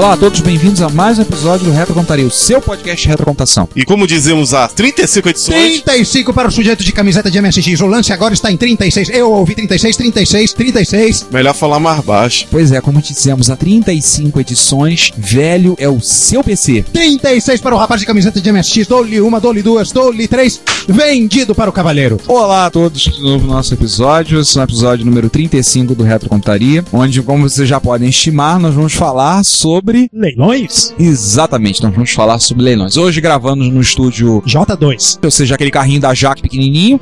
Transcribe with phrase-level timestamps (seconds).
[0.00, 3.08] Olá a todos, bem-vindos a mais um episódio do Retro Contaria, o seu podcast de
[3.10, 3.68] retrocomputação.
[3.76, 7.82] E como dizemos há 35 edições, 35 para o sujeito de camiseta de MSX.
[7.82, 9.10] O lance agora está em 36.
[9.10, 11.26] Eu ouvi 36, 36, 36.
[11.30, 12.46] melhor falar mais baixo.
[12.50, 16.82] Pois é, como dizemos há 35 edições, velho é o seu PC.
[16.94, 18.86] 36 para o rapaz de camiseta de MSX.
[18.86, 20.62] Dou-lhe uma, dou-lhe duas, dou-lhe três.
[20.88, 22.18] Vendido para o cavaleiro.
[22.26, 26.04] Olá a todos, de novo no nosso episódio, esse é o episódio número 35 do
[26.04, 29.89] Retro Contaria, onde, como vocês já podem estimar, nós vamos falar sobre...
[30.12, 30.94] Leilões?
[30.98, 32.96] Exatamente, nós vamos falar sobre leilões.
[32.96, 35.18] Hoje gravando no estúdio, J2.
[35.22, 37.00] ou seja, aquele carrinho da Jaque pequenininho,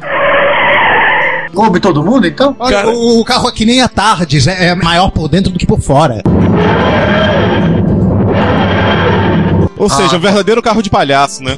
[1.55, 2.55] Coube todo mundo, então?
[2.59, 4.47] Olha, Cara- o, o carro aqui nem a Tardes.
[4.47, 6.23] É, é maior por dentro do que por fora.
[9.79, 11.57] Ou seja, um verdadeiro carro de palhaço, né?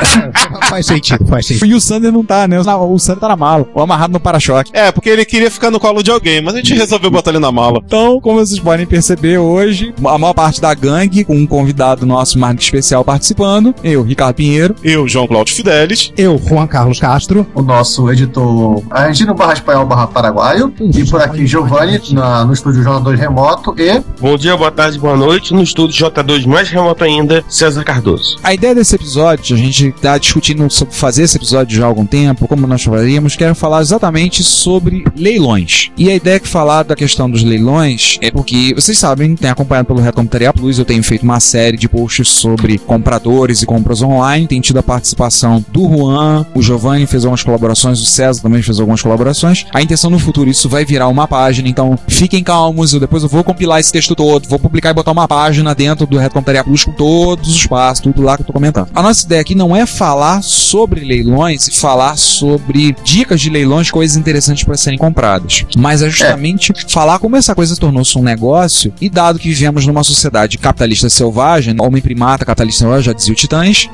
[0.68, 1.66] faz sentido, faz sentido.
[1.66, 2.58] e o Sander não tá, né?
[2.60, 4.70] O Sander tá na mala, ou amarrado no para-choque.
[4.72, 7.38] É, porque ele queria ficar no colo de alguém, mas a gente resolveu botar ele
[7.38, 7.80] na mala.
[7.84, 12.38] Então, como vocês podem perceber hoje, a maior parte da gangue, com um convidado nosso
[12.38, 16.12] mais especial participando, eu, Ricardo Pinheiro, Eu, João Cláudio Fidelis.
[16.16, 17.46] Eu, Juan Carlos Castro.
[17.54, 20.72] O nosso editor Argentino barra espanhol barra paraguaio.
[20.80, 23.74] E por aqui, Giovanni, na- no estúdio J2 Remoto.
[23.78, 25.52] E Bom dia, boa tarde, boa noite.
[25.54, 28.38] No estúdio J2 mais remoto ainda, César Cardoso.
[28.40, 32.06] A ideia desse episódio, a gente tá discutindo sobre fazer esse episódio já há algum
[32.06, 35.90] tempo, como nós faríamos, quero falar exatamente sobre leilões.
[35.96, 39.50] E a ideia é que falar da questão dos leilões é porque, vocês sabem, tem
[39.50, 43.66] acompanhado pelo Reto Computaria Plus, eu tenho feito uma série de posts sobre compradores e
[43.66, 48.40] compras online, tem tido a participação do Juan, o Giovanni fez algumas colaborações, o César
[48.40, 49.66] também fez algumas colaborações.
[49.74, 53.28] A intenção no futuro, isso vai virar uma página, então fiquem calmos, eu depois eu
[53.28, 56.62] vou compilar esse texto todo, vou publicar e botar uma página dentro do Reto Computaria
[56.62, 58.88] Plus com todos os passos, tudo lá que eu tô comentando.
[58.94, 63.90] A nossa ideia aqui não é falar sobre leilões e falar sobre dicas de leilões,
[63.90, 68.92] coisas interessantes para serem compradas, mas é justamente falar como essa coisa tornou-se um negócio
[69.00, 73.36] e dado que vivemos numa sociedade capitalista selvagem, homem primata, capitalista selvagem, já dizia o
[73.36, 73.88] Titãs,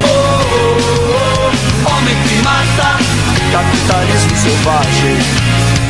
[1.86, 2.98] Homem primata,
[3.52, 5.43] capitalismo selvagem.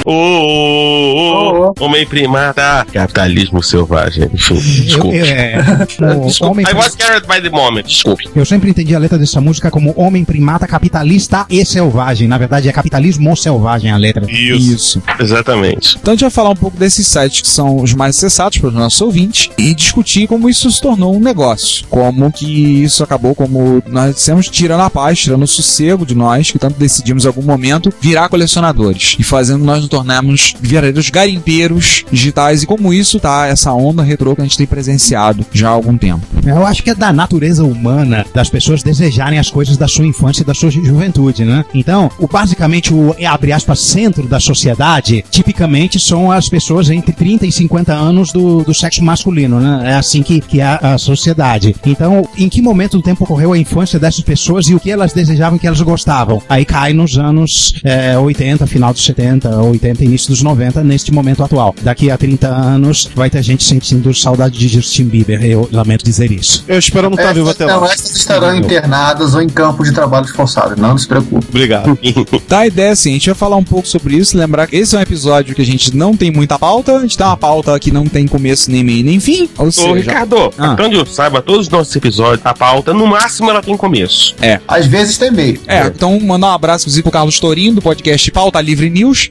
[0.04, 4.28] Ô, ô, ô, homem primata, capitalismo selvagem.
[4.34, 5.16] Desculpe.
[5.16, 5.56] Eu, é,
[6.19, 6.53] o Desculpe.
[6.53, 7.84] homem, I was carried by the moment.
[7.84, 8.28] Desculpe.
[8.37, 12.28] eu sempre entendi a letra dessa música como homem primata, capitalista e selvagem.
[12.28, 14.31] Na verdade, é capitalismo selvagem a letra.
[14.31, 14.75] Isso.
[14.75, 15.03] isso.
[15.19, 15.97] Exatamente.
[15.98, 18.69] Então a gente vai falar um pouco desses sites que são os mais acessados para
[18.69, 21.86] os nossos ouvintes e discutir como isso se tornou um negócio.
[21.88, 26.50] Como que isso acabou, como nós dissemos, tirando a paz, tirando o sossego de nós,
[26.50, 32.05] que tanto decidimos em algum momento virar colecionadores e fazendo nós nos tornarmos verdadeiros garimpeiros
[32.10, 35.72] digitais e como isso tá, essa onda retrô que a gente tem presenciado já há
[35.72, 36.27] algum tempo.
[36.44, 40.43] Eu acho que é da natureza humana das pessoas desejarem as coisas da sua infância
[40.43, 41.65] e da sua ju- juventude, né?
[41.72, 47.47] Então, o, basicamente, o, abre aspas, centro da sociedade, tipicamente são as pessoas entre 30
[47.47, 49.92] e 50 anos do, do sexo masculino, né?
[49.92, 51.74] É assim que, que é a, sociedade.
[51.86, 55.13] Então, em que momento do tempo ocorreu a infância dessas pessoas e o que elas
[55.13, 56.42] desejavam que elas gostavam?
[56.48, 61.42] Aí cai nos anos é, 80, final dos 70, 80, início dos 90, neste momento
[61.42, 61.75] atual.
[61.83, 65.45] Daqui a 30 anos, vai ter gente sentindo saudade de Justin Bieber.
[65.45, 66.65] Eu lamento dizer isso.
[66.66, 67.92] Eu espero não estar vivo essas, até não, lá.
[67.92, 70.81] essas estarão internadas ou em campo de trabalho forçado.
[70.81, 71.47] Não se preocupe.
[71.48, 71.98] Obrigado.
[72.48, 74.77] Tá, a ideia é assim, a gente vai falar um pouco sobre isso, lembrar que
[74.77, 77.37] esse é um episódio que a gente não tem muita pauta, a gente tem uma
[77.37, 79.95] pauta que não tem começo, nem meio, nem fim, ou Ô, seja...
[79.95, 80.77] Ricardo, Ah.
[80.92, 84.34] eu saiba, todos os nossos episódios, a pauta, no máximo ela tem começo.
[84.69, 85.60] Às vezes tem meio.
[85.66, 89.30] É, então mandar um abraço inclusive pro Carlos Torinho, do podcast Pauta Livre News.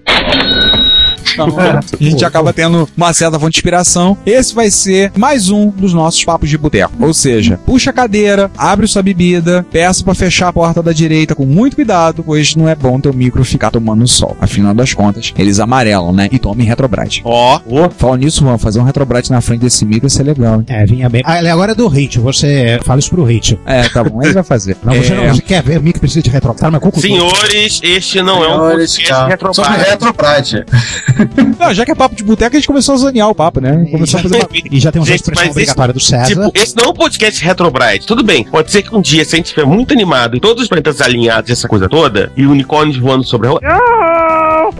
[1.34, 1.48] Então,
[2.00, 4.18] a gente acaba tendo uma certa fonte de inspiração.
[4.26, 6.94] Esse vai ser mais um dos nossos papos de boteco.
[7.00, 11.36] Ou seja, puxa a cadeira, abre sua bebida, peça pra fechar a porta da direita
[11.36, 14.36] com muito cuidado, pois não é bom teu micro ficar tomando sol.
[14.40, 16.30] Afinal das contas, eles amarelam, né?
[16.32, 17.22] E tomem Retrobrite.
[17.26, 17.60] Ó,
[17.98, 20.66] Falando nisso, vamos fazer um Retrobrite na frente desse micro, isso é legal, hein?
[20.68, 21.22] É, vinha bem.
[21.26, 23.60] Ah, ele agora é do Ritio, você fala isso pro Ritio.
[23.66, 24.78] É, tá bom, ele vai fazer.
[24.84, 27.10] Não, você, É, não, você quer ver o mic precisa de retroctar, mas concordou.
[27.10, 29.54] Senhores, este não é um Senhores, podcast tá.
[29.54, 30.66] Sobre retrobate.
[31.60, 33.86] Não, já que é papo de boteco, a gente começou a zonear o papo, né?
[33.92, 34.50] Começou a fazer uma...
[34.72, 36.25] E já tem uma Gente, expressão obrigatória do César.
[36.25, 38.06] Tipo, esse não é um podcast Retrobrite.
[38.06, 40.64] Tudo bem, pode ser que um dia, se a gente estiver muito animado e todos
[40.64, 43.60] os planetas alinhados e essa coisa toda, e unicórnios voando sobre a rua,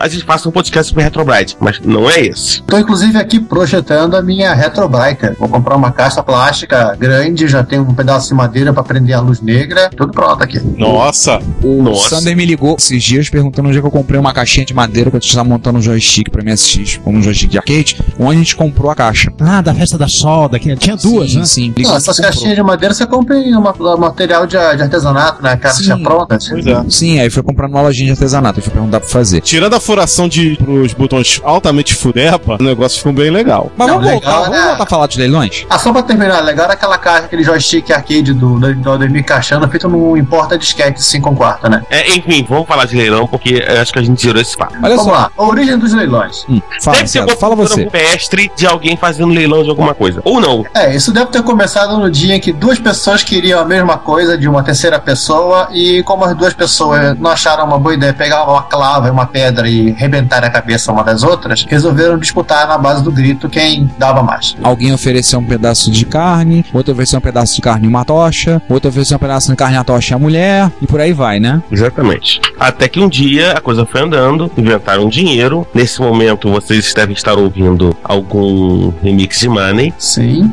[0.04, 1.56] a gente faça um podcast sobre Retrobrite.
[1.60, 2.62] Mas não é esse.
[2.64, 5.36] Tô inclusive aqui projetando a minha Retrobriker.
[5.40, 9.22] Vou comprar uma caixa plástica grande, já tem um pedaço de madeira pra prender a
[9.22, 9.90] luz negra.
[9.96, 10.60] Tudo pronto aqui.
[10.78, 11.40] nossa.
[11.64, 12.18] O Nossa.
[12.18, 15.10] Sander me ligou esses dias perguntando onde é que eu comprei uma caixinha de madeira
[15.10, 18.56] pra estar montando um joystick pra MSX, como um joystick de arcade, onde a gente
[18.56, 19.32] comprou a caixa.
[19.40, 21.46] Ah, da festa da solda, que tinha duas, sim, né?
[21.46, 25.42] Sim, Não, essas caixinhas de madeira você compra em uma, um material de, de artesanato,
[25.42, 25.56] né?
[25.56, 26.04] Caixa Sim.
[26.04, 26.38] pronta.
[26.50, 26.84] Pois é.
[26.90, 29.42] Sim, aí foi comprar numa lojinha de artesanato, aí foi perguntar pra fazer.
[29.42, 33.72] Tirando a furação de pros botões altamente fudepa, o negócio ficou bem legal.
[33.78, 34.68] Mas Não, vamos legal, voltar, vamos né?
[34.70, 35.66] voltar a falar dos leilões?
[35.70, 39.24] Ah, só pra terminar, legal era aquela caixa, aquele joystick arcade do, do, do Ademir
[39.24, 41.84] Caixano, feito no importa disquete 5 um quarto, né?
[41.92, 44.74] É, enfim, vamos falar de leilão, porque acho que a gente zerou esse papo.
[44.82, 45.12] Olha Vamos só.
[45.12, 46.44] lá, a origem dos leilões.
[46.50, 47.84] Hum, fala, Deve ser César, uma fala você.
[47.84, 50.22] rupestre de alguém fazendo leilão de alguma coisa.
[50.26, 50.66] Ou não.
[50.74, 54.36] É, isso deve ter começado no dia em que duas pessoas queriam a mesma coisa
[54.38, 58.44] de uma terceira pessoa e como as duas pessoas não acharam uma boa ideia pegar
[58.50, 62.78] uma clava e uma pedra e rebentar a cabeça uma das outras, resolveram disputar na
[62.78, 64.56] base do grito quem dava mais.
[64.62, 68.62] Alguém ofereceu um pedaço de carne, outro ofereceu um pedaço de carne e uma tocha,
[68.70, 71.14] outro ofereceu um pedaço de carne e a tocha e a mulher, e por aí
[71.14, 71.62] vai, né?
[71.72, 72.40] Exatamente.
[72.60, 75.68] Até que um dia a coisa foi andando, inventaram dinheiro.
[75.74, 79.94] Nesse momento vocês devem estar ouvindo algum remix de Money.
[79.98, 80.52] Sim.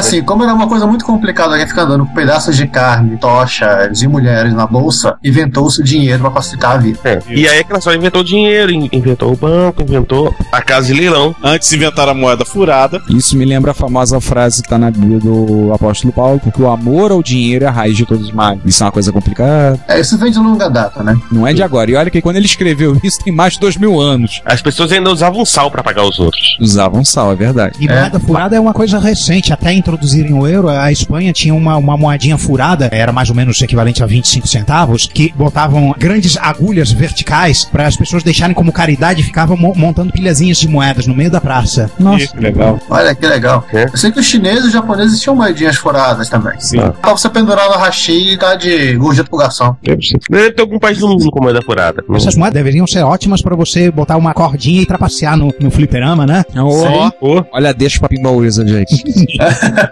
[0.00, 4.02] Assim, como era uma coisa muito complicada alguém ficar andando com pedaços de carne, tochas
[4.02, 6.98] e mulheres na bolsa, inventou-se o dinheiro pra facilitar a vida.
[7.04, 7.18] É.
[7.28, 11.34] E aí aquela só inventou dinheiro, in- inventou o banco, inventou a casa de leilão.
[11.42, 13.00] Antes inventaram a moeda furada.
[13.08, 16.68] Isso me lembra a famosa frase que tá na Bíblia do apóstolo Paulo, porque o
[16.70, 18.60] amor ao dinheiro é a raiz de todos os males.
[18.64, 21.16] Isso é uma coisa complicada, É, isso vem de longa data, né?
[21.30, 21.90] não é de agora.
[21.90, 24.40] E olha que quando ele escreveu isso tem mais de dois mil anos.
[24.44, 26.56] As pessoas ainda usavam sal pra pagar os outros.
[26.60, 27.76] Usavam sal, é verdade.
[27.80, 29.52] E moeda furada é uma coisa recente.
[29.52, 33.60] Até introduzirem o euro, a Espanha tinha uma, uma moedinha furada, era mais ou menos
[33.60, 39.20] equivalente a 25 centavos, que botavam grandes agulhas verticais para as pessoas deixarem como caridade
[39.20, 41.90] e ficavam mo- montando pilhazinhas de moedas no meio da praça.
[41.98, 42.28] Nossa.
[42.28, 42.78] Que legal.
[42.88, 43.64] Olha que legal.
[43.72, 43.84] É.
[43.84, 46.58] Eu sei que os chineses e os japoneses tinham moedinhas furadas também.
[46.60, 46.78] Sim.
[47.02, 49.74] Pra você pendurar no hashi e dar de gorjeta pro garçom.
[49.82, 52.04] Deve ter algum país do mundo com moeda furada.
[52.08, 55.70] Não Essas moedas deveriam ser ótimas para você botar uma cordinha e trapacear no, no
[55.70, 56.44] fliperama, né?
[56.56, 57.44] Ô, Ó, ó.
[57.52, 58.20] Olha, deixa o papinho
[59.80, 59.88] He's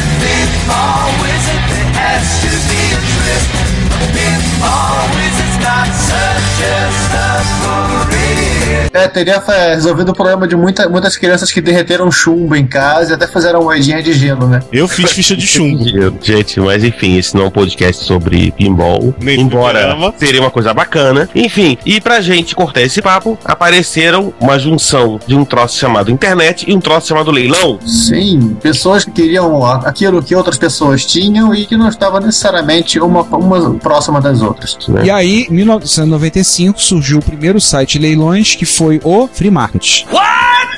[0.00, 3.52] a big ball wizard that has to be a addressed.
[4.00, 8.71] A big pinball wizard's not such a suffering.
[8.92, 13.12] É, teria é, resolvido o problema de muita, muitas crianças que derreteram chumbo em casa
[13.12, 14.60] e até fizeram moedinha de gelo, né?
[14.72, 15.82] Eu fiz ficha de chumbo.
[16.20, 19.14] Gente, mas enfim, esse não é um podcast sobre pinball.
[19.20, 21.28] Nem embora seria uma coisa bacana.
[21.34, 26.64] Enfim, e pra gente cortar esse papo, apareceram uma junção de um troço chamado internet
[26.68, 27.78] e um troço chamado leilão.
[27.84, 33.22] Sim, pessoas que queriam aquilo que outras pessoas tinham e que não estavam necessariamente uma,
[33.22, 34.76] uma próxima das outras.
[34.88, 35.04] Né?
[35.06, 40.06] E aí, em 1995, surgiu o primeiro site de leilões, que foi o Free Market.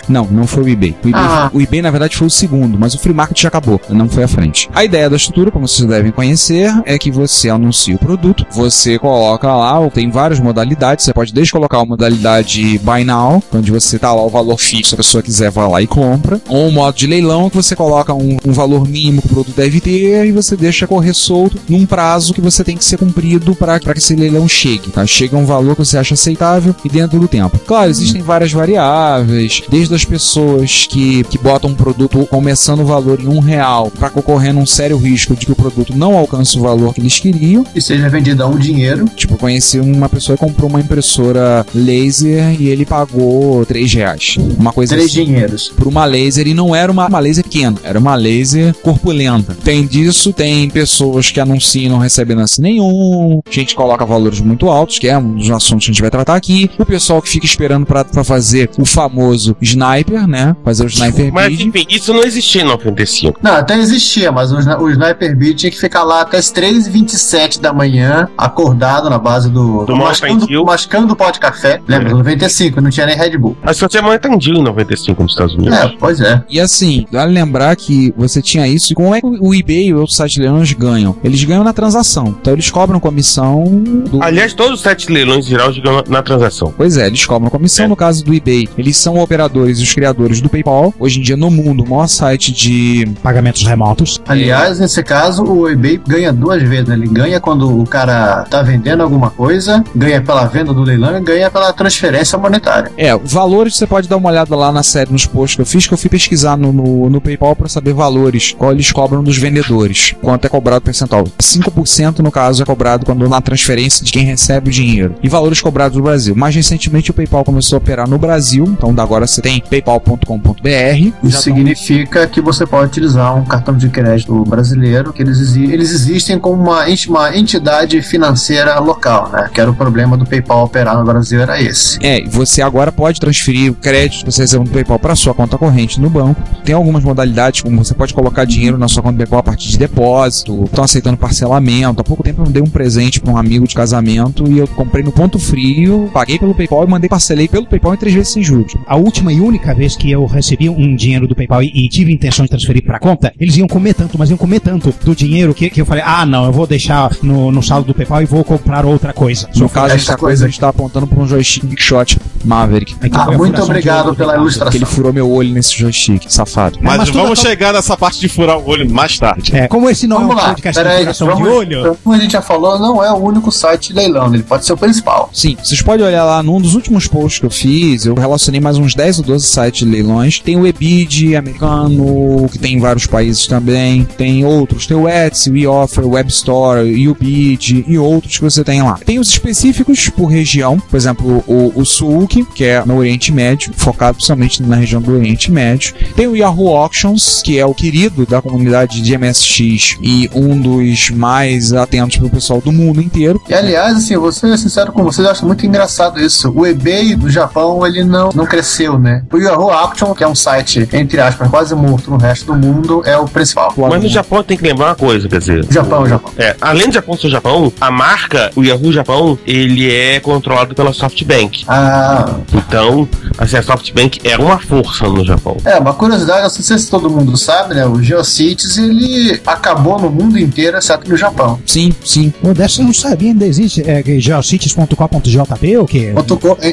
[0.08, 0.94] Não, não foi o eBay.
[1.04, 1.50] O eBay, Ah.
[1.52, 4.24] o eBay, na verdade, foi o segundo, mas o Free Market já acabou, não foi
[4.24, 4.68] à frente.
[4.74, 8.98] A ideia da estrutura, como vocês devem conhecer, é que você anuncia o produto, você
[8.98, 13.98] coloca lá, tem várias modalidades, você pode desde colocar a modalidade Buy Now, onde você
[13.98, 16.72] tá lá o valor fixo, se a pessoa quiser vai lá e compra, ou um
[16.72, 20.26] modo de leilão, que você coloca um, um valor mínimo que o produto deve ter
[20.26, 23.98] e você deixa correr solto num prazo que você tem que ser cumprido para que
[23.98, 25.06] esse leilão chegue, tá?
[25.06, 27.58] Chega a um valor que você acha aceitável e dentro do tempo.
[27.66, 33.20] Claro, existem várias variáveis, desde das pessoas que, que botam um produto começando o valor
[33.20, 36.62] em um real para correndo um sério risco de que o produto não alcance o
[36.62, 37.64] valor que eles queriam.
[37.74, 39.08] E seja vendido a um dinheiro.
[39.14, 44.36] Tipo, eu conheci uma pessoa que comprou uma impressora laser e ele pagou 3 reais.
[44.58, 45.24] Uma coisa Três assim.
[45.26, 45.68] dinheiros.
[45.76, 49.56] Por uma laser e não era uma, uma laser pequena, era uma laser corpulenta.
[49.62, 54.68] Tem disso, tem pessoas que anunciam e não recebem lance nenhum, gente coloca valores muito
[54.68, 56.70] altos, que é um dos assuntos que a gente vai tratar aqui.
[56.78, 59.56] O pessoal que fica esperando pra fazer o famoso
[59.92, 60.56] sniper, né?
[60.64, 61.68] Fazer o sniper Mas bid.
[61.68, 63.38] enfim, isso não existia em 95.
[63.42, 67.60] Não, até existia, mas o, o Sniper Beat tinha que ficar lá até as 3h27
[67.60, 69.84] da manhã, acordado na base do.
[69.84, 70.64] Do mascando, Dew.
[70.64, 71.80] mascando o pó de café.
[71.86, 72.10] Lembra?
[72.10, 72.14] É.
[72.14, 73.56] 95, não tinha nem Red Bull.
[73.62, 75.76] Mas só tinha Mountain Dew em 95 nos Estados Unidos.
[75.76, 76.42] É, pois é.
[76.48, 78.92] E assim, vale lembrar que você tinha isso.
[78.92, 81.16] E como é que o eBay e outros sites leilões ganham?
[81.24, 82.34] Eles ganham na transação.
[82.40, 84.22] Então eles cobram comissão do.
[84.22, 86.72] Aliás, todos os sete leilões em geral na, na transação.
[86.76, 87.88] Pois é, eles cobram comissão É.
[87.88, 88.68] no caso do eBay.
[88.78, 90.92] Eles são operadores e os criadores do PayPal.
[90.98, 93.08] Hoje em dia, no mundo, o maior site de.
[93.22, 94.20] Pagamentos remotos.
[94.26, 96.88] Aliás, nesse caso, o eBay ganha duas vezes.
[96.88, 96.94] né?
[96.94, 101.20] Ele ganha quando o cara tá vendendo alguma coisa, ganha pela venda do leilão e
[101.20, 102.90] ganha pela transferência monetária.
[102.96, 105.86] É, valores você pode dar uma olhada lá na série, nos posts que eu fiz,
[105.86, 109.36] que eu fui pesquisar no, no, no PayPal para saber valores, qual eles cobram dos
[109.36, 111.24] vendedores, quanto é cobrado percentual.
[111.40, 115.14] 5% no caso é cobrado quando na transferência de quem recebe o dinheiro.
[115.22, 116.34] E valores cobrados no Brasil.
[116.36, 121.12] Mais recentemente o PayPal começou a operar no Brasil, então agora você tem paypal.com.br.
[121.22, 125.90] Isso significa que você pode utilizar um cartão de crédito brasileiro, que eles, exi- eles
[125.90, 129.48] existem como uma, uma entidade financeira local, né?
[129.52, 131.98] Que era o problema do PayPal operar no Brasil, era esse.
[132.04, 135.34] É, e você agora pode transferir o crédito que você recebe no PayPal para sua
[135.34, 136.40] conta corrente no banco.
[136.64, 139.78] Tem algumas modalidades, como você pode colocar dinheiro na sua conta PayPal a partir de
[139.78, 142.00] depósito, estão aceitando parcelamento.
[142.00, 145.02] Há pouco tempo eu dei um presente para um amigo de casamento e eu comprei
[145.04, 148.42] no ponto frio, paguei pelo PayPal e mandei parcelei pelo PayPal em três vezes sem
[148.42, 148.74] juros.
[148.86, 152.12] A última e única vez que eu recebi um dinheiro do PayPal e, e tive
[152.12, 155.54] intenção de transferir pra conta, eles iam comer tanto, mas iam comer tanto do dinheiro
[155.54, 158.26] que, que eu falei, ah, não, eu vou deixar no, no saldo do PayPal e
[158.26, 159.48] vou comprar outra coisa.
[159.56, 162.94] No caso, essa coisa coisa a gente tá apontando para um joystick Shot Maverick.
[163.02, 164.64] Então, Ah, muito de obrigado pela ilustração.
[164.66, 166.78] Porque ele furou meu olho nesse joystick, safado.
[166.80, 169.54] Mas, mas vamos acaba- chegar nessa parte de furar o olho mais tarde.
[169.54, 172.14] É, como esse não Vamos é um lá, podcast de furação de vamos, olho, como
[172.16, 174.76] a gente já falou, não é o único site de leilão, ele pode ser o
[174.76, 175.28] principal.
[175.32, 178.76] Sim, vocês podem olhar lá num dos últimos posts que eu fiz, eu relacionei mais
[178.78, 180.40] uns 10 ou 12 sites de leilões.
[180.40, 184.04] Tem o Ebid americano, que tem em vários países também.
[184.16, 188.64] Tem outros, tem o Etsy, o eOffer, o Webstore, o Ubid e outros que você
[188.64, 188.98] tem lá.
[189.04, 193.72] Tem os específicos por região, por exemplo, o, o Suuk, que é no Oriente Médio,
[193.76, 195.94] focado principalmente na região do Oriente Médio.
[196.16, 201.10] Tem o Yahoo Auctions, que é o querido da comunidade de MSX e um dos
[201.10, 203.40] mais atentos pro pessoal do mundo inteiro.
[203.48, 206.52] E aliás, assim, vou ser sincero com vocês, eu acho muito engraçado isso.
[206.54, 209.23] O eBay do Japão, ele não, não cresceu, né?
[209.32, 213.02] O Yahoo Auction, que é um site, entre aspas, quase morto no resto do mundo,
[213.04, 213.72] é o principal.
[213.76, 215.64] Mas no Japão tem que lembrar uma coisa, quer dizer.
[215.70, 216.32] Japão, o- Japão.
[216.38, 220.74] É, além do Japão ser o Japão, a marca, o Yahoo Japão, ele é controlado
[220.74, 221.64] pela SoftBank.
[221.68, 225.56] Ah, Então, assim, a SoftBank é uma força no Japão.
[225.64, 227.86] é, uma curiosidade, não sei se todo mundo sabe, né?
[227.86, 231.58] O GeoCities, ele acabou no mundo inteiro, exceto no Japão.
[231.66, 232.32] Sim, sim.
[232.42, 233.82] Pô, dessa eu não sabia, ainda existe.
[233.88, 236.12] É, geocities.com.jp ou quê?
[236.14, 236.72] Ponto .co, é,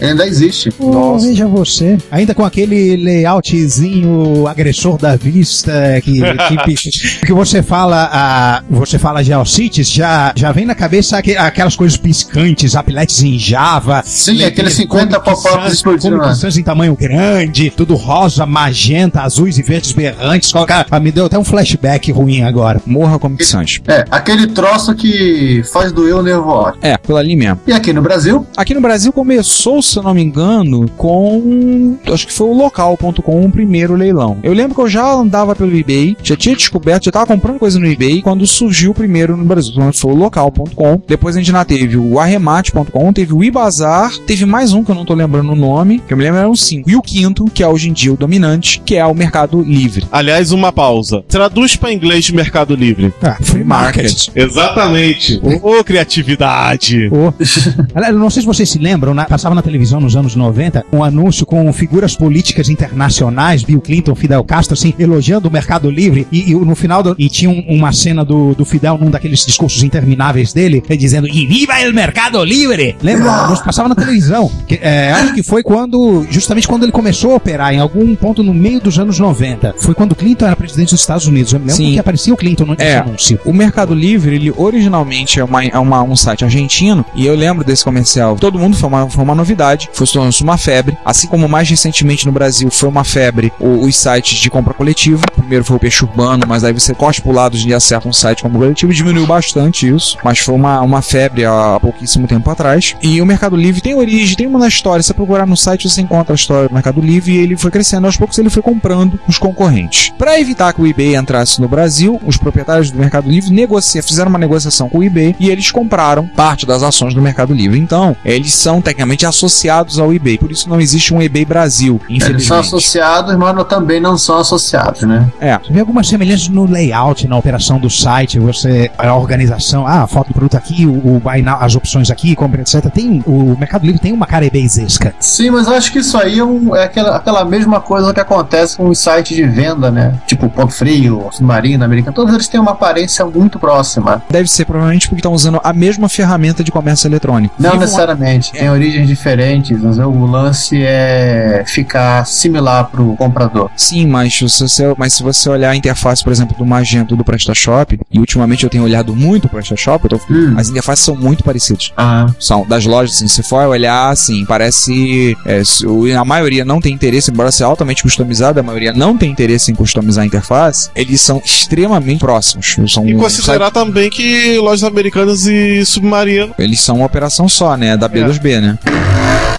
[0.00, 0.70] ele ainda existe.
[1.12, 1.98] Pô, veja você.
[2.10, 5.72] Ainda com aquele layoutzinho agressor da vista
[6.02, 6.20] que,
[6.76, 11.76] que, que você fala, a, você fala GeoCities, já, já vem na cabeça aque- aquelas
[11.76, 14.02] coisas piscantes, appletes em Java.
[14.04, 16.18] Sim, aqueles 50 Comic pop-ups explodindo,
[16.58, 20.52] em tamanho grande, tudo rosa, magenta, azuis e verdes berrantes.
[20.52, 22.80] Cara, ah, me deu até um flashback ruim agora.
[22.86, 23.80] Morra como Sans.
[23.86, 26.86] É, aquele troço que faz doer o nervo óptico.
[26.86, 27.60] É, pelo ali mesmo.
[27.66, 31.96] E aqui no Brasil, Aqui no Brasil começou, se eu não me engano, com.
[32.12, 34.38] Acho que foi o local.com o primeiro leilão.
[34.42, 37.78] Eu lembro que eu já andava pelo eBay, já tinha descoberto, já tava comprando coisa
[37.78, 39.72] no eBay quando surgiu o primeiro no Brasil.
[39.72, 41.00] Então foi o local.com.
[41.06, 44.94] Depois a gente ainda teve o arremate.com, teve o Ibazar, teve mais um que eu
[44.94, 46.90] não tô lembrando o nome, que eu me lembro eram cinco.
[46.90, 50.04] E o quinto, que é hoje em dia o dominante, que é o Mercado Livre.
[50.10, 51.22] Aliás, uma pausa.
[51.28, 53.12] Traduz para inglês de Mercado Livre.
[53.22, 54.28] Ah, free market.
[54.34, 55.40] Exatamente.
[55.62, 57.08] Ô, criatividade.
[57.10, 57.32] Pô.
[57.94, 60.84] Aliás, eu não sei se vocês se lembram, na- passava na televisão nos anos 90
[60.92, 66.26] um anúncio com figuras políticas internacionais, Bill Clinton, Fidel Castro, assim, elogiando o Mercado Livre
[66.32, 69.44] e, e no final do, e tinha um- uma cena do, do Fidel num daqueles
[69.44, 72.96] discursos intermináveis dele, dizendo e viva el Mercado Livre!
[73.02, 73.48] Lembra?
[73.48, 74.50] Nos passava na televisão.
[74.66, 78.42] Que, eh, acho que foi quando, justamente quando ele começou a operar em algum ponto
[78.42, 79.74] no meio dos anos 90.
[79.78, 81.52] Foi quando Clinton era presidente dos Estados Unidos.
[81.52, 81.92] Eu me lembro Sim.
[81.92, 82.98] que aparecia o Clinton nesse É.
[82.98, 83.38] anúncio.
[83.44, 87.64] O Mercado Livre, ele originalmente é, uma, é uma- um site argentino, e eu lembro
[87.64, 88.36] desse comercial.
[88.36, 90.06] Todo mundo foi uma, foi uma novidade, foi
[90.40, 90.77] uma febre.
[90.78, 95.22] Febre, assim como mais recentemente no Brasil foi uma febre os sites de compra coletiva.
[95.34, 98.38] Primeiro foi o peixe urbano, mas aí você corta pro lado e acerta um site
[98.38, 102.94] de compra coletiva, diminuiu bastante isso, mas foi uma, uma febre há pouquíssimo tempo atrás.
[103.02, 106.00] E o Mercado Livre tem origem, tem uma história, se você procurar no site você
[106.00, 109.18] encontra a história do Mercado Livre e ele foi crescendo, aos poucos ele foi comprando
[109.26, 110.12] os concorrentes.
[110.18, 114.28] Para evitar que o eBay entrasse no Brasil, os proprietários do Mercado Livre negocia, fizeram
[114.28, 117.78] uma negociação com o eBay e eles compraram parte das ações do Mercado Livre.
[117.78, 122.22] Então, eles são tecnicamente associados ao eBay, por isso não existe um eBay Brasil, Eles
[122.22, 122.60] são infelizmente.
[122.66, 125.26] associados, mas não- também não são associados, né?
[125.40, 130.02] É, Você vê algumas semelhanças no layout, na operação do site, você a organização, ah,
[130.02, 132.90] a foto do produto aqui, o, o now, as opções aqui, compra, etc.
[132.92, 135.14] Tem o Mercado Livre tem uma cara ebaysesca.
[135.20, 138.20] Sim, mas eu acho que isso aí é, um- é aquela, aquela mesma coisa que
[138.20, 140.14] acontece com os sites de venda, né?
[140.26, 144.22] Tipo Ponto Frio, Submarino, Americano, todos eles têm uma aparência muito próxima.
[144.30, 147.54] deve ser provavelmente porque estão usando a mesma ferramenta de comércio eletrônico.
[147.58, 153.70] Não Vivam- necessariamente, tem origens diferentes, mas o lance é ficar similar pro comprador.
[153.76, 157.24] Sim, mas se, você, mas se você olhar a interface, por exemplo, do Magento do
[157.24, 160.54] PrestaShop, e ultimamente eu tenho olhado muito o PrestaShop, eu tô- Hum.
[160.56, 161.92] as interfaces são muito parecidas.
[161.96, 165.36] Ah, São das lojas, assim, se for olhar, assim, parece.
[165.46, 165.84] é, se
[166.16, 169.74] a maioria não tem interesse, embora seja altamente customizada, a maioria não tem interesse em
[169.74, 172.76] customizar a interface, eles são extremamente próximos.
[172.88, 176.54] São, E um considerar também que lojas americanas e submarino.
[176.58, 177.96] Eles são uma operação só, né?
[177.96, 178.78] Da B2B, né?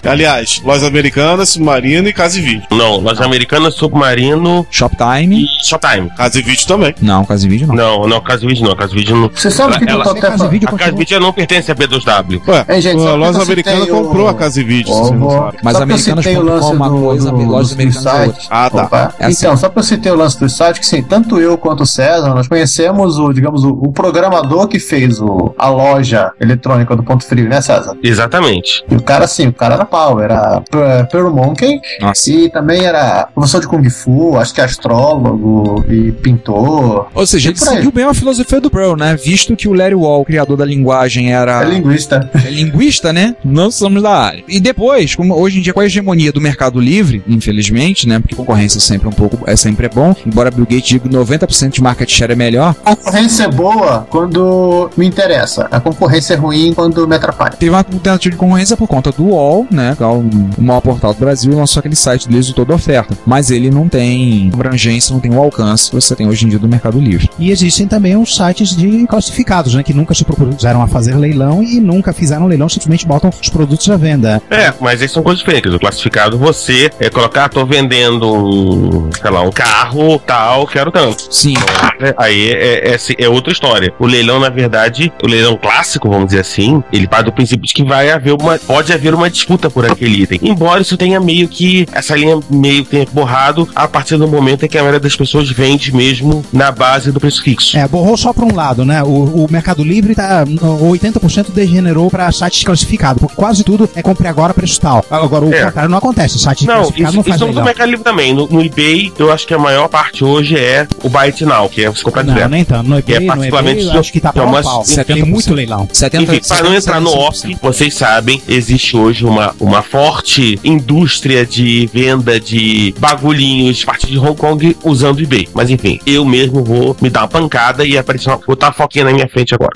[0.04, 2.62] Aliás, lojas americanas, submarino e casa e vídeo.
[2.70, 5.44] Não, loja americana, Submarino Shoptime?
[5.44, 6.10] e Shoptime.
[6.16, 6.94] Casa e vídeo também.
[7.00, 7.74] Não, Casa e Vídeo não.
[7.74, 8.74] Não, não, Casa Vídeo não.
[8.76, 9.30] Casa Vídeo não.
[9.34, 10.98] você sabe que, Ela- até Casa e vídeo A Casa continua.
[10.98, 12.40] Vídeo não pertence a B2W.
[12.48, 14.64] Ué, Hein, gente, a sabe loja que eu americana citei o- comprou a casa e
[14.64, 15.58] vídeo, você ó, sabe.
[15.62, 18.06] Mas só que eu citei o americanas.com lance é uma do- coisa, do- lojas americanas
[18.06, 18.40] é.
[18.50, 19.14] Ah, tá.
[19.18, 19.36] É assim.
[19.46, 21.86] Então, só pra eu citei o lance dos sites, que sim, tanto eu quanto o
[21.86, 27.02] César, nós conhecemos o, digamos, o, o programador que fez o, a loja eletrônica do
[27.02, 27.96] Ponto Frio, né, César?
[28.02, 28.84] Exatamente.
[28.90, 30.62] E o cara, assim, o cara era pau, era
[31.10, 32.30] Pearl Monkey Nossa.
[32.30, 37.08] e também era professor de Kung Fu, acho que astrólogo e pintor.
[37.14, 39.16] Ou seja, ele seguiu bem a filosofia do Pearl, né?
[39.16, 42.30] Visto que o Larry Wall, criador da linguagem, era É linguista.
[42.46, 43.34] é linguista, né?
[43.44, 44.44] Não somos da área.
[44.48, 48.18] E depois, como hoje em dia, com a hegemonia do mercado livre, infelizmente, né?
[48.20, 50.14] Porque concorrência é sempre um pouco, é sempre bom.
[50.26, 54.06] Embora Bill Gates diga que 90% de market share é melhor, A concorrência é boa
[54.10, 55.66] quando me interessa.
[55.70, 57.52] A concorrência é ruim quando me atrapalha.
[57.52, 59.79] teve uma tentativa de concorrência por conta do UOL, né?
[59.96, 60.24] Que é o,
[60.58, 63.16] maior portal do Brasil, lançou aquele site deles do Toda Oferta.
[63.26, 66.58] Mas ele não tem abrangência, não tem o alcance que você tem hoje em dia
[66.58, 67.30] do mercado livre.
[67.38, 69.82] E existem também os sites de classificados, né?
[69.82, 73.88] Que nunca se propuseram a fazer leilão e nunca fizeram leilão, simplesmente botam os produtos
[73.90, 74.42] à venda.
[74.50, 75.72] É, mas aí são coisas diferentes.
[75.72, 81.28] O classificado, você é colocar, tô vendendo um, sei lá, um carro tal, quero tanto.
[81.30, 81.54] Sim,
[82.00, 83.92] É, Aí é, é, é outra história.
[83.98, 87.72] O leilão, na verdade, o leilão clássico, vamos dizer assim, ele parte do princípio de
[87.72, 88.58] que vai haver uma.
[88.58, 90.38] Pode haver uma disputa por aquele item.
[90.42, 91.86] Embora isso tenha meio que.
[91.92, 95.16] Essa linha meio que tenha borrado a partir do momento em que a maioria das
[95.16, 97.76] pessoas vende mesmo na base do preço fixo.
[97.76, 99.02] É, borrou só para um lado, né?
[99.02, 100.44] O, o Mercado Livre tá.
[100.44, 105.04] o 80% degenerou para sites classificados, porque quase tudo é compre agora, preço tal.
[105.10, 105.64] Agora, o É.
[105.66, 106.38] contrário não acontece.
[106.38, 107.64] Site Não, classificado isso, não faz isso no.
[107.64, 108.34] Mercado Livre também.
[108.34, 111.68] No, no eBay, eu acho que a maior parte hoje é o Buy It Now,
[111.68, 112.50] que é você comprar Não, direto.
[112.50, 112.88] nem tanto.
[112.88, 114.82] No Que é eBay, no particularmente eBay, acho que tá é pau a uma- pau.
[114.84, 115.04] 70%.
[115.14, 115.88] Tem muito leilão.
[115.92, 117.28] 70, Enfim, para não entrar no 75%.
[117.28, 124.06] off, vocês sabem, existe hoje uma, uma forte indústria de venda de bagulhinhos a partir
[124.06, 125.48] de Hong Kong usando eBay.
[125.54, 129.04] Mas enfim, eu mesmo vou me dar uma pancada e aparecer uma, botar a foquinha
[129.04, 129.70] na minha frente agora.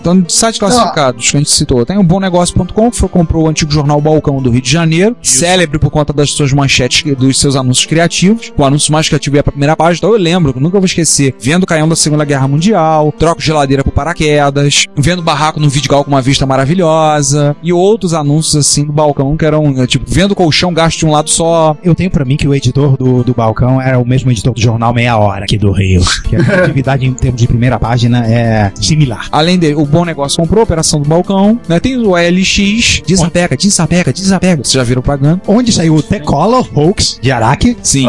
[0.00, 3.70] Então, sites classificados que a gente citou, tem o bomnegócio.com, que foi, comprou o antigo
[3.70, 7.86] jornal Balcão do Rio de Janeiro, célebre por conta das suas manchetes, dos seus anúncios
[7.86, 8.52] criativos.
[8.56, 11.66] O anúncio mais criativo ia pra primeira página, então eu lembro, nunca vou esquecer, vendo
[11.66, 16.22] canhão da Segunda Guerra Mundial, troco geladeira por paraquedas, vendo barraco no Vidigal com uma
[16.22, 20.98] vista maravilhosa, e outros anúncios assim do Balcão que eram, eh, tipo, vendo colchão gasto
[20.98, 21.76] de um lado só.
[21.82, 24.60] Eu tenho pra mim que o editor do, do Balcão era o mesmo editor do
[24.60, 26.02] jornal Meia Hora aqui do Rio.
[26.28, 29.28] Que a atividade em termos de primeira página é similar.
[29.32, 31.80] Além dele, o Bom Negócio comprou a Operação do Balcão, né?
[31.80, 34.62] Tem o LX, desapega, desapega, desapega.
[34.62, 35.40] Vocês já viram pagando?
[35.46, 37.76] Onde saiu o The Color Hoax de Araque.
[37.82, 38.06] Sim.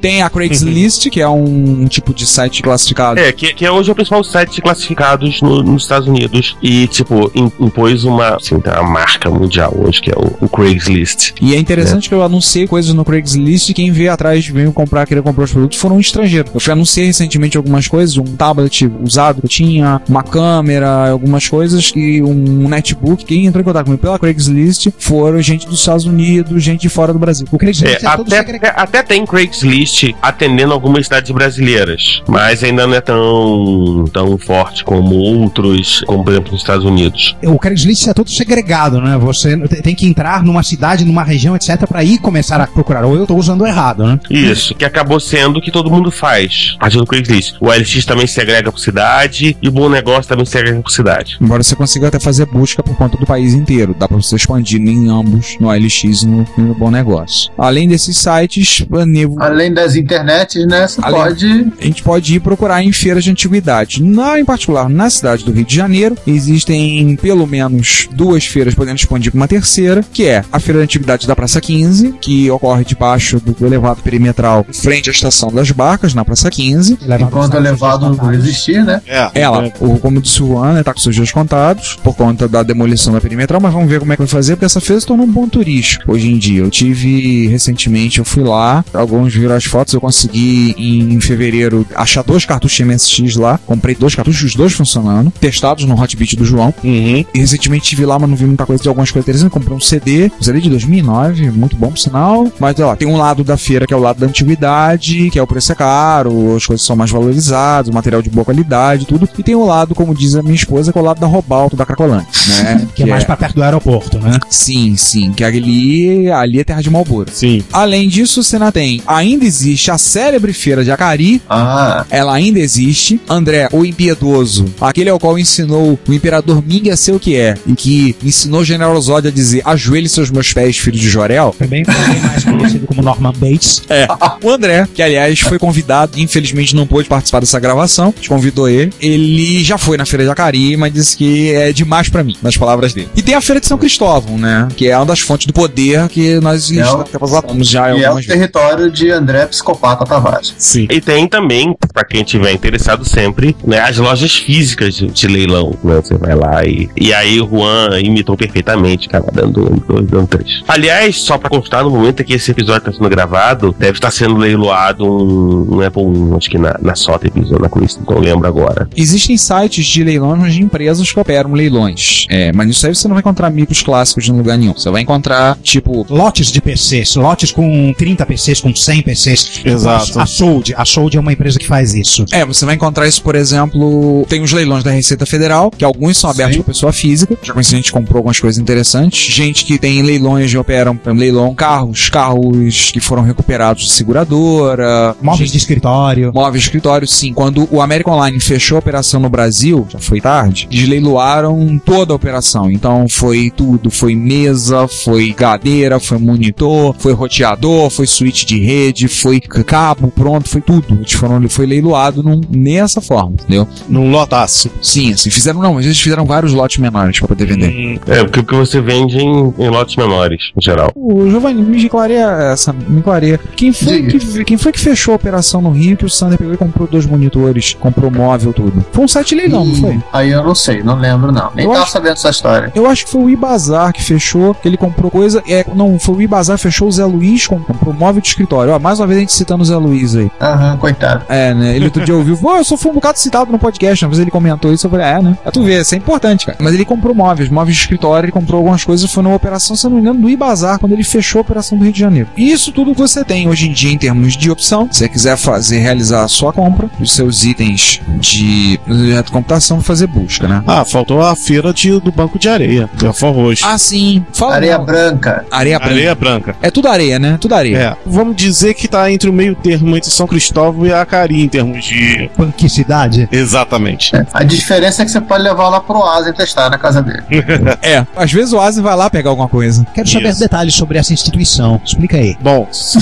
[0.00, 3.18] Tem a Craigslist, que é um tipo de site classificado.
[3.20, 6.56] É, que, que é hoje o principal site de classificados no- nos Estados Unidos.
[6.62, 11.32] E, tipo, im- impôs uma, assim, uma marca mundial hoje, que é o, o Craigslist.
[11.40, 15.06] E é interessante que eu anunciei coisas no Craigslist e quem veio atrás veio comprar,
[15.06, 16.50] querer comprar os produtos foram estrangeiros.
[16.54, 21.48] Eu fui anunciei recentemente algumas coisas, um tablet usado que eu tinha, uma câmera, algumas
[21.48, 23.24] coisas e um netbook.
[23.24, 27.12] Quem entrou em contato comigo pela Craigslist foram gente dos Estados Unidos, gente de fora
[27.12, 27.46] do Brasil.
[27.50, 32.86] O Craigslist É, é, até, até, até tem Craigslist atendendo algumas cidades brasileiras, mas ainda
[32.86, 37.36] não é tão, tão forte como outros, como por exemplo nos Estados Unidos.
[37.44, 39.16] O Craigslist é todo segregado, né?
[39.18, 43.04] Você te- tem que entrar numa cidade, numa região, etc, pra ir começar a procurar.
[43.04, 44.18] Ou eu tô usando errado, né?
[44.30, 47.54] Isso, que acabou sendo o que todo mundo faz, a partir do Craigslist.
[47.60, 51.11] O LX também segrega por cidade e o Bom Negócio também segrega por cidade.
[51.40, 53.94] Embora você consiga até fazer busca por conta do país inteiro.
[53.98, 57.50] Dá pra você expandir em ambos, no OLX e no, e no Bom Negócio.
[57.58, 60.86] Além desses sites, a Nevo- Além das internets, né?
[60.86, 61.72] Você Além- pode.
[61.80, 64.02] a gente pode ir procurar em feiras de antiguidade.
[64.02, 68.96] Na, em particular, na cidade do Rio de Janeiro, existem pelo menos duas feiras, podendo
[68.98, 72.84] expandir para uma terceira, que é a Feira de Antiguidade da Praça 15, que ocorre
[72.84, 76.98] debaixo do elevado perimetral, frente à Estação das Barcas, na Praça 15.
[77.20, 79.00] Enquanto o elevado não existir, né?
[79.06, 79.30] É.
[79.34, 79.72] Ela, é.
[79.80, 83.60] o, como disse o Juan, né, tá dias contados por conta da demolição da perimetral,
[83.60, 85.50] mas vamos ver como é que vai fazer, porque essa feira se tornou um ponto
[85.50, 86.62] turístico hoje em dia.
[86.62, 92.22] Eu tive recentemente, eu fui lá, alguns viram as fotos, eu consegui em fevereiro achar
[92.22, 96.74] dois cartuchos MSX lá, comprei dois cartuchos, os dois funcionando, testados no Hotbit do João.
[96.82, 97.24] Uhum.
[97.34, 99.52] E recentemente tive lá, mas não vi muita coisa de algumas coisas interessantes.
[99.52, 102.50] Comprei um CD, um CD de 2009, muito bom por sinal.
[102.58, 105.38] Mas olha lá, tem um lado da feira que é o lado da antiguidade, que
[105.38, 109.06] é o preço é caro, as coisas são mais valorizadas, o material de boa qualidade,
[109.06, 109.28] tudo.
[109.38, 111.76] E tem o lado, como diz a minha esposa, que é o lado da Robalto,
[111.76, 112.86] da Cracolândia, né?
[112.94, 114.38] Que é mais pra perto do aeroporto, né?
[114.48, 117.30] Sim, sim, que ali, ali é terra de Malboro.
[117.32, 117.62] Sim.
[117.72, 122.58] Além disso, você ainda tem, ainda existe a célebre feira de Acari, Ah, ela ainda
[122.58, 123.20] existe.
[123.28, 127.54] André, o impiedoso, aquele ao qual ensinou o imperador Ming a ser o que é,
[127.66, 131.54] e que ensinou o general Zod a dizer: ajoelhe seus meus pés, filho de Jorel.
[131.58, 133.82] Também, também mais conhecido como Norman Bates.
[133.88, 134.06] É.
[134.42, 138.68] O André, que aliás foi convidado, infelizmente não pôde participar dessa gravação, a gente convidou
[138.68, 138.92] ele.
[139.00, 142.56] Ele já foi na Feira de Acari, mas disse que é demais pra mim, nas
[142.56, 143.08] palavras dele.
[143.16, 144.68] E tem a Feira de São Cristóvão, né?
[144.76, 148.14] Que é uma das fontes do poder que nós É estamos já e é o
[148.16, 148.28] vezes.
[148.30, 150.54] território de André Psicopata Tavares.
[150.58, 150.86] Sim.
[150.90, 155.74] E tem também, pra quem tiver interessado sempre, né, as lojas físicas de, de leilão,
[155.82, 155.96] né?
[156.02, 156.88] Você vai lá e.
[156.96, 160.62] E aí o Juan imitou perfeitamente, cara, dando um, dois, dando três.
[160.66, 164.36] Aliás, só pra constar, no momento que esse episódio tá sendo gravado, deve estar sendo
[164.36, 168.46] leiloado um, um Apple 1, acho que na, na Sotheby's ou na Christie, não lembro
[168.48, 168.88] agora.
[168.96, 172.26] Existem sites de leilões de empresas que operam leilões.
[172.30, 174.72] É, mas nisso aí você não vai encontrar micros clássicos em lugar nenhum.
[174.72, 179.60] Você vai encontrar, tipo, Lotes de PCs, lotes com 30 PCs, com 100 PCs.
[179.64, 180.18] Exato.
[180.18, 182.24] A Sold, a Sold é uma empresa que faz isso.
[182.32, 186.16] É, você vai encontrar isso, por exemplo, tem os leilões da Receita Federal, que alguns
[186.16, 187.36] são abertos para pessoa física.
[187.42, 189.32] Já conheci gente que comprou algumas coisas interessantes.
[189.32, 193.90] Gente que tem leilões de operam, por exemplo, leilão carros, carros que foram recuperados de
[193.90, 196.32] seguradora, Móveis de escritório.
[196.34, 197.32] Móveis de escritório, sim.
[197.32, 202.12] Quando o American Online fechou a operação no Brasil, já foi tarde, eles leiloaram toda
[202.12, 202.70] a operação.
[202.70, 203.90] Então foi tudo.
[203.90, 210.48] Foi mesa, foi cadeira, foi monitor, foi roteador, foi switch de rede, foi cabo, pronto,
[210.48, 210.94] foi tudo.
[210.94, 213.66] Eles foram, foi leiloado num- nessa forma, entendeu?
[213.88, 214.70] Num lotaço.
[214.80, 218.00] Sim, assim, fizeram, não, mas eles fizeram vários lotes menores pra poder vender.
[218.06, 220.90] É, porque, porque você vende em, em lotes menores, em geral.
[220.94, 223.38] O Giovanni, me clareia essa, me clareia.
[223.56, 226.54] Quem foi, que, quem foi que fechou a operação no Rio que o Sander pegou
[226.54, 228.84] e comprou dois monitores, comprou móvel, tudo?
[228.92, 230.00] Foi um site leilão, não foi?
[230.12, 231.50] Aí eu não sei, não lembro não.
[231.54, 232.72] Nem Eu tava acho- sabendo essa história.
[232.74, 235.42] Eu acho que foi o Ibazar que fechou, que ele comprou coisa.
[235.48, 238.72] É, não, foi o Ibazar que fechou o Zé Luiz, com- comprou móvel de escritório.
[238.72, 240.30] Ó, mais uma vez a gente citando o Zé Luiz aí.
[240.40, 241.24] Aham, coitado.
[241.28, 241.76] É, né?
[241.76, 244.20] Ele outro dia ouviu, pô, eu só fui um bocado citado no podcast, uma vez
[244.20, 245.36] ele comentou isso, eu falei, é, né?
[245.44, 246.58] É tu ver, isso é importante, cara.
[246.60, 249.86] Mas ele comprou móveis, móveis de escritório, ele comprou algumas coisas, foi numa operação, se
[249.86, 252.28] eu não me engano, do Ibazar, quando ele fechou a operação do Rio de Janeiro.
[252.36, 254.88] E isso tudo você tem hoje em dia em termos de opção.
[254.90, 260.06] Se você quiser fazer, realizar a sua compra, os seus itens de, de computação, fazer
[260.06, 260.62] busca, né?
[260.66, 262.88] Ah, faltou a feira de, do Banco de Areia.
[263.00, 263.60] Da Forroz.
[263.64, 264.24] Ah, sim.
[264.32, 264.84] Fala Areia não.
[264.84, 265.44] branca.
[265.50, 265.92] Areia branca.
[265.94, 266.56] Areia branca.
[266.62, 267.38] É tudo areia, né?
[267.40, 267.76] Tudo areia.
[267.78, 267.96] É.
[268.06, 271.84] Vamos dizer que tá entre o meio termo entre São Cristóvão e Acari em termos
[271.84, 272.30] de.
[272.36, 273.28] Panquicidade.
[273.32, 274.14] Exatamente.
[274.14, 274.26] É.
[274.32, 277.22] A diferença é que você pode levar lá pro Oasa e testar na casa dele.
[277.82, 278.06] É.
[278.16, 279.86] Às vezes o Asi vai lá pegar alguma coisa.
[279.94, 280.40] Quero saber Isso.
[280.40, 281.80] detalhes sobre essa instituição.
[281.84, 282.36] Explica aí.
[282.40, 283.00] Bom, se-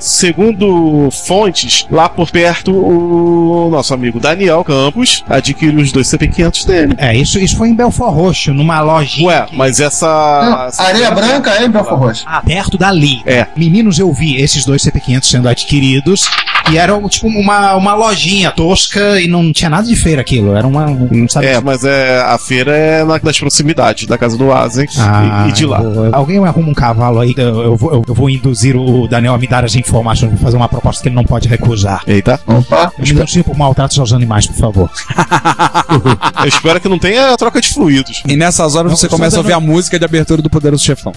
[0.00, 6.94] segundo fontes, lá por perto, o nosso amigo Daniel Campos adquiriu os dois CP500 dele.
[6.98, 9.26] É, isso, isso foi em Belfort Roxo, numa lojinha.
[9.28, 10.70] Ué, mas essa.
[10.78, 12.24] Areia branca é em Belfort Roxo.
[12.26, 13.22] Ah, perto dali.
[13.26, 13.46] É.
[13.56, 16.28] Meninos, eu vi esses dois CP500 sendo adquiridos.
[16.70, 20.54] E era tipo uma, uma lojinha tosca e não tinha nada de feira aquilo.
[20.54, 20.86] Era uma.
[20.86, 24.86] Não sabe É, mas é, a feira é na, das proximidades da casa do Asen
[24.98, 25.80] Ah, e, e de lá.
[25.80, 29.38] vou- alguém arruma um cavalo aí, eu, eu vou, eu vou induzir o Daniel a
[29.38, 32.02] me dar as informações, vou fazer uma proposta que ele não pode recusar.
[32.06, 32.92] Eita, Opa.
[32.98, 34.90] Eu me denuncio por maltratos aos animais, por favor.
[36.44, 38.22] eu Espero que não tenha troca de fluidos.
[38.26, 41.12] E nessas horas Não, você começa a ouvir a música de abertura do Poderoso Chefão.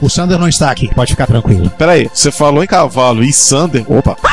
[0.00, 1.70] O Sander não está aqui, pode ficar tranquilo.
[1.78, 3.84] Peraí, você falou em cavalo e Sander.
[3.88, 4.31] Opa!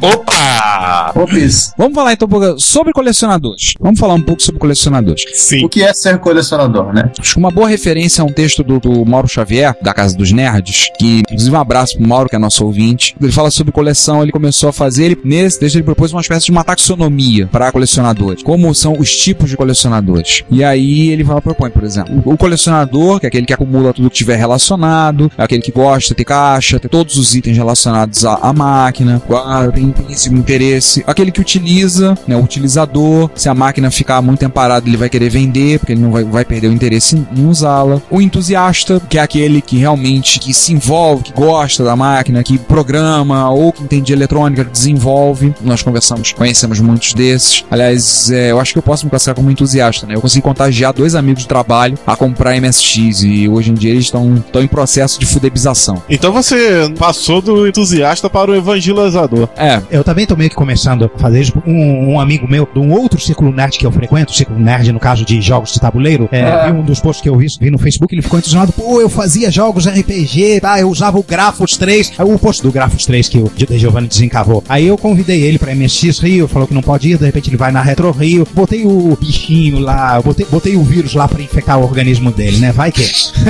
[0.00, 1.12] Opa!
[1.14, 3.74] Opis, Vamos falar então um pouco sobre colecionadores.
[3.80, 5.24] Vamos falar um pouco sobre colecionadores.
[5.34, 5.64] Sim.
[5.64, 7.10] o que é ser colecionador, né?
[7.18, 10.32] Acho que uma boa referência é um texto do, do Mauro Xavier, da Casa dos
[10.32, 13.14] Nerds, que, inclusive, um abraço pro Mauro, que é nosso ouvinte.
[13.20, 16.46] Ele fala sobre coleção, ele começou a fazer, ele, nesse texto ele propôs uma espécie
[16.46, 18.42] de uma taxonomia para colecionadores.
[18.42, 20.44] Como são os tipos de colecionadores.
[20.50, 24.10] E aí ele fala, propõe, por exemplo, o colecionador, que é aquele que acumula tudo
[24.10, 28.24] que tiver relacionado, é aquele que gosta de ter caixa, ter todos os itens relacionados
[28.24, 31.02] à, à máquina, guarda, tem, tem esse interesse.
[31.06, 35.08] Aquele que utiliza, né, o utilizador, se a máquina ficar muito tempo parada, ele vai
[35.08, 38.00] querer vender, porque ele não vai, vai perder o interesse em, em usá-la.
[38.10, 42.58] O entusiasta, que é aquele que realmente que se envolve, que gosta da máquina, que
[42.58, 45.54] programa ou que entende de eletrônica, desenvolve.
[45.62, 47.64] Nós conversamos, conhecemos muitos desses.
[47.70, 50.14] Aliás, é, eu acho que eu posso me classificar como entusiasta, né?
[50.14, 54.04] Eu consegui contagiar dois amigos de trabalho a comprar MSX e hoje em dia eles
[54.04, 56.02] estão em processo de fudebização.
[56.08, 59.48] Então você passou do entusiasta para o evangelizador.
[59.62, 61.62] É, Eu também tô meio que começando a fazer isso.
[61.66, 65.00] Um, um amigo meu, de um outro círculo nerd que eu frequento, círculo nerd no
[65.00, 67.78] caso de jogos de tabuleiro, é, vi um dos posts que eu vi, vi no
[67.78, 72.12] Facebook, ele ficou entusiasmado, pô, eu fazia jogos RPG, tá, eu usava o Grafos 3,
[72.18, 74.62] aí o post do Grafos 3 que o De Giovanni desencavou.
[74.68, 77.56] Aí eu convidei ele pra MSX Rio, falou que não pode ir, de repente ele
[77.56, 81.78] vai na Retro Rio, botei o bichinho lá, botei, botei o vírus lá pra infectar
[81.78, 83.02] o organismo dele, né, vai que.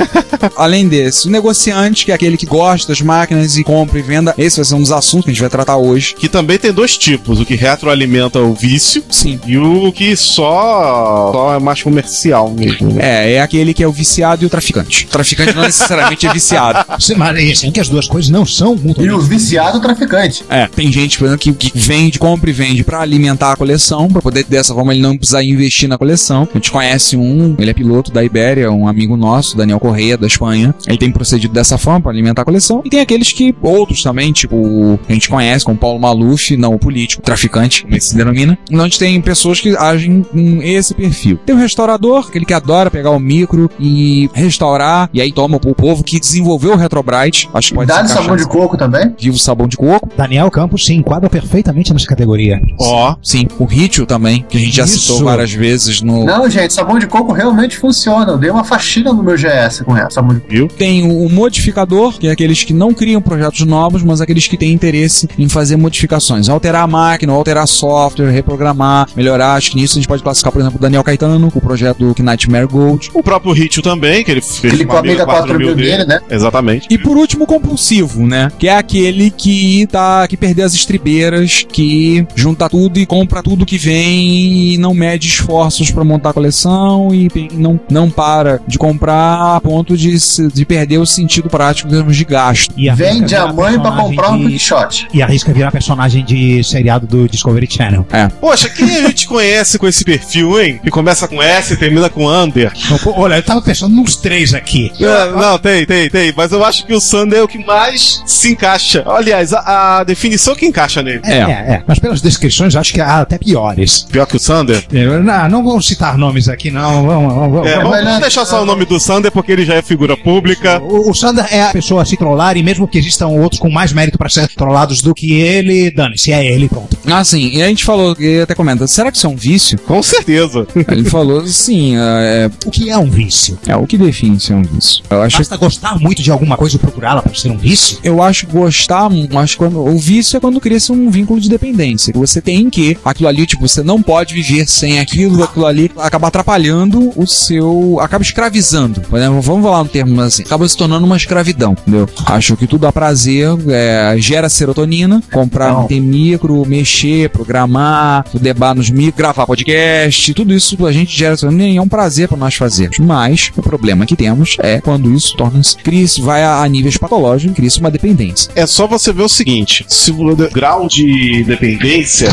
[0.57, 4.33] Além desse, o negociante, que é aquele que gosta das máquinas e compra e venda,
[4.37, 6.02] esse vai ser um dos assuntos que a gente vai tratar hoje.
[6.11, 9.39] Que também tem dois tipos: o que retroalimenta o vício Sim.
[9.47, 12.91] e o que só, só é mais comercial mesmo.
[12.93, 13.01] né?
[13.03, 15.05] É, é aquele que é o viciado e o traficante.
[15.05, 16.85] O traficante não necessariamente é viciado.
[16.99, 20.43] Você- Mas é assim que as duas coisas não são muito E o viciado traficante.
[20.49, 24.07] É, tem gente, por exemplo, que, que vende, compra e vende pra alimentar a coleção,
[24.07, 26.47] pra poder dessa forma ele não precisar investir na coleção.
[26.51, 30.27] A gente conhece um, ele é piloto da Ibéria, um amigo nosso, Daniel Correia, da
[30.27, 30.73] Espanha.
[30.87, 32.81] Ele tem procedido dessa forma pra alimentar a coleção.
[32.85, 36.73] E tem aqueles que, outros também, tipo, o- a gente conhece, como Paulo Maluf, não
[36.73, 38.57] o político, o traficante, como ele se denomina.
[38.69, 41.39] Então a gente tem pessoas que agem com esse perfil.
[41.45, 45.75] Tem o restaurador, aquele que adora pegar o micro e restaurar, e aí toma o
[45.75, 47.49] povo que desenvolveu o Retrobrite.
[47.53, 49.13] Acho que pode encaixar sabão de coco também?
[49.19, 50.09] Vivo sabão de coco.
[50.15, 52.61] Daniel Campos se enquadra perfeitamente nessa categoria.
[52.79, 54.99] Ó, Sim, o Ritio também, que a gente já Isso.
[54.99, 56.25] citou várias vezes no.
[56.25, 58.31] Não, gente, sabão de coco realmente funciona.
[58.31, 60.51] Eu dei uma faxina no meu GS com essa sabão de coco.
[60.51, 60.67] viu?
[60.67, 64.57] Tem o, o modificador, que é aqueles que não criam projetos novos, mas aqueles que
[64.57, 66.49] têm interesse em fazer modificações.
[66.49, 69.53] Alterar a máquina, alterar software, reprogramar, melhorar.
[69.55, 72.13] Acho que nisso a gente pode classificar, por exemplo, o Daniel Caetano, com o projeto
[72.13, 73.11] do Nightmare Gold.
[73.13, 76.19] O próprio Ritio também, que ele fez com a Amiga 4000 dele, né?
[76.29, 76.87] Exatamente.
[76.89, 78.49] E por último, o compulsivo, né?
[78.57, 83.65] Que é aquele que tá que perdeu as estribeiras, que junta tudo e compra tudo
[83.65, 88.77] que vem e não mede esforços pra montar a coleção e não, não para de
[88.77, 92.73] comprar a ponto de, se- de perder o sentido prático em termos de gasto.
[92.77, 95.07] E Vende a mãe pra personagem comprar um de- quickshot.
[95.13, 98.05] E arrisca virar personagem de seriado do Discovery Channel.
[98.41, 100.79] Poxa, quem a gente conhece com esse perfil, hein?
[100.83, 102.71] Que começa com S e termina com Under.
[102.85, 104.91] Então, olha, eu tava pensando nos três aqui.
[104.99, 106.33] É, não, tem, tem, tem.
[106.35, 109.03] Mas eu acho que o Sander é o que mais se encaixa.
[109.07, 111.21] Aliás, a, a definição que encaixa nele.
[111.23, 111.83] É, é, é.
[111.87, 114.05] Mas pelas descrições, acho que há até piores.
[114.11, 114.83] Pior que o Sander?
[114.91, 117.05] Eu- Não, não vamos citar nomes aqui, não.
[117.05, 117.67] Vamos, vamos, vamos.
[117.67, 120.81] É, vamos não- deixar só o nome do Sander porque ele já é figura pública.
[120.81, 123.69] O, o Sander é a pessoa a se trollar, e mesmo que existam outros com
[123.69, 125.52] mais mérito pra ser trollados do que ele,
[125.91, 126.97] dane-se, é ele, pronto.
[127.05, 127.51] Ah, sim.
[127.53, 129.77] E a gente falou, e até comenta, será que isso é um vício?
[129.79, 130.65] Com certeza.
[130.89, 133.59] Ele falou, sim, é, O que é um vício?
[133.67, 135.03] é o que define ser um vício.
[135.09, 137.97] Eu acho Basta gostar muito de alguma coisa e procurá-la para ser um vício?
[138.03, 142.13] Eu acho gostar, acho quando, o vício é quando cria-se um vínculo de dependência.
[142.15, 146.27] Você tem que, aquilo ali, tipo, você não pode viver sem aquilo, aquilo ali acaba
[146.27, 147.97] atrapalhando o seu.
[147.99, 149.01] acaba escravizando.
[149.01, 152.07] Por exemplo, vamos falar um termo assim, acaba se tornando uma escravidão, entendeu?
[152.25, 155.87] Acho que tudo dá prazer, é, gera serotonina, comprar, Não.
[155.87, 161.77] ter micro, mexer, programar, debar nos micro, gravar podcast, tudo isso a gente gera e
[161.77, 162.99] é um prazer para nós fazermos.
[162.99, 167.55] Mas o problema que temos é quando isso torna-se, cria-se, vai a, a níveis patológicos,
[167.55, 168.51] cria-se uma dependência.
[168.55, 172.29] É só você ver o seguinte: se o de- grau de dependência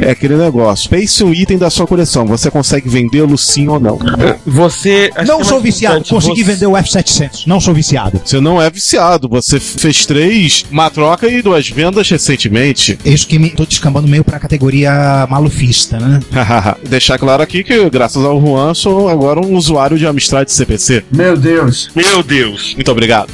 [0.00, 0.88] é aquele negócio.
[0.90, 2.26] Pense um item da sua coleção.
[2.26, 3.98] Você consegue vendê-lo sim ou não?
[4.46, 5.10] Você.
[5.14, 8.20] acho não é sou viciado, consegui você- vender o F700, não sou viciado.
[8.24, 9.28] Você não é viciado.
[9.28, 12.06] Você fez três, uma troca e duas vendas
[12.42, 12.98] recentemente.
[13.04, 16.20] Isso que me tô descambando meio pra categoria malufista, né?
[16.88, 21.04] Deixar claro aqui que, graças ao Juan, sou agora um usuário de Amstrad CPC.
[21.10, 21.90] Meu Deus.
[21.94, 22.74] Meu Deus.
[22.74, 23.30] Muito obrigado.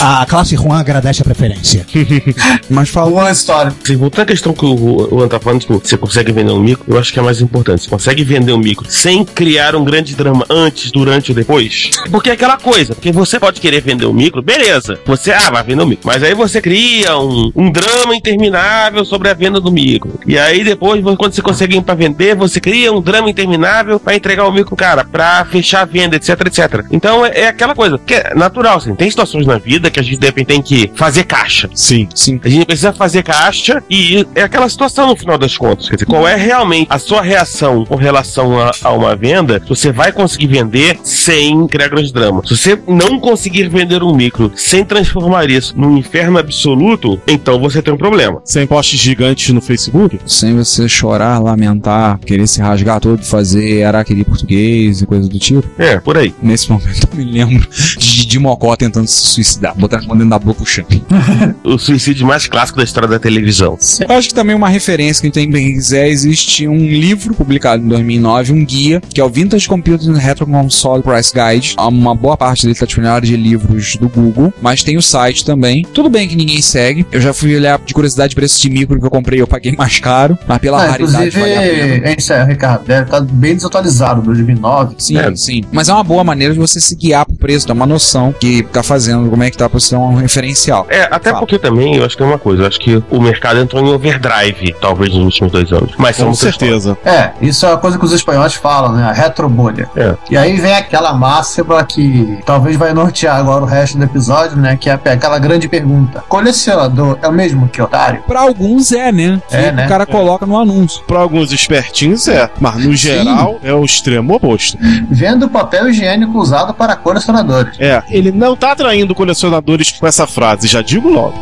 [0.00, 1.84] A classe Juan agradece a preferência.
[2.70, 3.10] Mas fala.
[3.10, 3.74] Uma história.
[3.84, 6.84] Se voltar à questão que o Juan tá falando, tipo, você consegue vender um micro,
[6.86, 7.82] eu acho que é mais importante.
[7.82, 11.90] Você consegue vender um micro sem criar um grande drama antes, durante ou depois?
[12.12, 15.00] Porque é aquela coisa, porque você pode querer vender um micro, beleza.
[15.04, 16.06] Você, ah, vai vender um micro.
[16.06, 20.20] Mas aí você cria um, um drama interminável sobre a venda do micro.
[20.24, 24.14] E aí depois, quando você consegue ir pra vender, você cria um drama interminável pra
[24.14, 26.84] entregar o micro, cara, pra fechar a venda, etc, etc.
[26.92, 30.02] Então é, é aquela coisa, que é natural, assim, tem situações na vida que a
[30.02, 31.68] gente de repente tem que fazer caixa.
[31.74, 32.08] Sim.
[32.14, 32.40] Sim.
[32.42, 35.88] A gente precisa fazer caixa e é aquela situação no final das contas.
[35.88, 39.62] Quer dizer, qual é realmente a sua reação com relação a, a uma venda?
[39.68, 42.42] Você vai conseguir vender sem criar grande drama.
[42.44, 47.82] Se você não conseguir vender um micro sem transformar isso num inferno absoluto, então você
[47.82, 48.40] tem um problema.
[48.44, 50.18] Sem posts gigantes no Facebook?
[50.26, 55.68] Sem você chorar, lamentar, querer se rasgar todo, fazer araquiri português e coisa do tipo.
[55.78, 56.34] É, por aí.
[56.42, 60.30] Nesse momento eu me lembro de Didi Mocó tentando se suicidar, botar a mão dentro
[60.30, 60.90] da boca o champ.
[61.64, 63.76] O suicídio mais clássico da história da televisão.
[64.08, 67.88] Eu acho que também uma referência que tem bem quiser, existe um livro publicado em
[67.88, 71.74] 2009, um guia, que é o Vintage Computing Retro Console Price Guide.
[71.78, 75.02] Uma boa parte dele está disponível na área de livros do Google, mas tem o
[75.02, 75.86] site também.
[75.92, 77.06] Tudo bem que ninguém segue.
[77.12, 79.98] Eu já fui olhar de curiosidade preço de micro que eu comprei, eu paguei mais
[80.00, 82.08] caro, mas pela Ah, raridade inclusive, vale a pena.
[82.08, 82.84] é isso aí, Ricardo.
[82.86, 84.94] Deve estar bem desatualizado, 2009.
[84.98, 85.34] Sim, É.
[85.36, 85.62] sim.
[85.72, 88.62] Mas é uma boa maneira de você se guiar pro preço, dar uma noção que
[88.64, 90.86] tá fazendo, como é que tá pra você ter um referencial.
[90.88, 91.40] É, até Fala.
[91.40, 92.62] porque também eu acho que é uma coisa.
[92.62, 95.92] Eu acho que o mercado entrou em overdrive, talvez nos últimos dois anos.
[95.98, 96.96] Mas Com certeza.
[97.04, 99.04] É, isso é uma coisa que os espanhóis falam, né?
[99.04, 99.88] A retrobolha.
[99.96, 100.14] É.
[100.30, 104.76] E aí vem aquela máxima que talvez vai nortear agora o resto do episódio, né?
[104.76, 108.22] Que é aquela grande pergunta: colecionador é o mesmo que otário?
[108.26, 109.40] Pra alguns é, né?
[109.50, 109.86] É, Que né?
[109.86, 111.02] O cara coloca no anúncio.
[111.04, 114.78] Para alguns espertinhos é, mas no geral é o extremo oposto.
[115.10, 117.76] Vendo papel higiênico usado para colecionadores.
[117.78, 119.14] É, ele não tá atraindo
[119.58, 121.34] colecionadores com essa frase, já digo logo.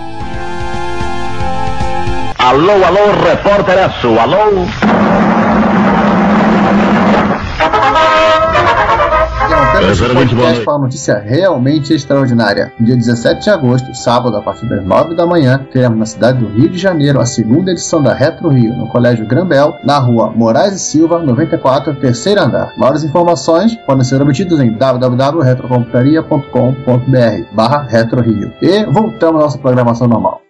[2.39, 4.67] Alô, alô, repórter Aço, alô?
[9.77, 12.73] Interrompemos esse Exatamente, boa podcast para uma notícia realmente extraordinária.
[12.79, 16.39] No dia 17 de agosto, sábado, a partir das 9 da manhã, teremos na cidade
[16.39, 20.33] do Rio de Janeiro a segunda edição da Retro Rio, no Colégio Grambel, na rua
[20.35, 22.73] Moraes e Silva, 94, terceiro andar.
[22.79, 28.51] Maiores informações podem ser obtidas em www.retrocomputaria.com.br barra Retro Rio.
[28.63, 30.46] E voltamos à nossa programação normal.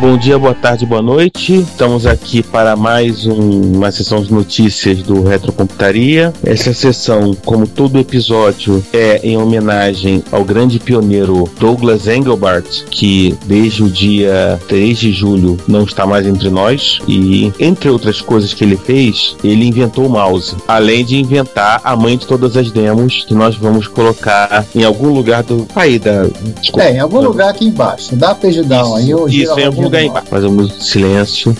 [0.00, 1.54] Bom dia, boa tarde, boa noite.
[1.56, 6.32] Estamos aqui para mais um- uma sessão de notícias do Retrocomputaria.
[6.44, 13.82] Essa sessão, como todo episódio, é em homenagem ao grande pioneiro Douglas Engelbart, que desde
[13.82, 17.00] o dia 3 de julho não está mais entre nós.
[17.08, 20.54] E, entre outras coisas que ele fez, ele inventou o mouse.
[20.68, 25.08] Além de inventar a mãe de todas as demos, que nós vamos colocar em algum
[25.12, 25.66] lugar do.
[25.74, 26.24] Aí, da.
[26.60, 26.86] Desculpa.
[26.86, 28.14] É, em algum lugar aqui embaixo.
[28.14, 28.32] Dá
[28.64, 30.28] down aí gira Isso, em algum lugar embaixo.
[30.28, 31.56] Faz um minuto de silêncio.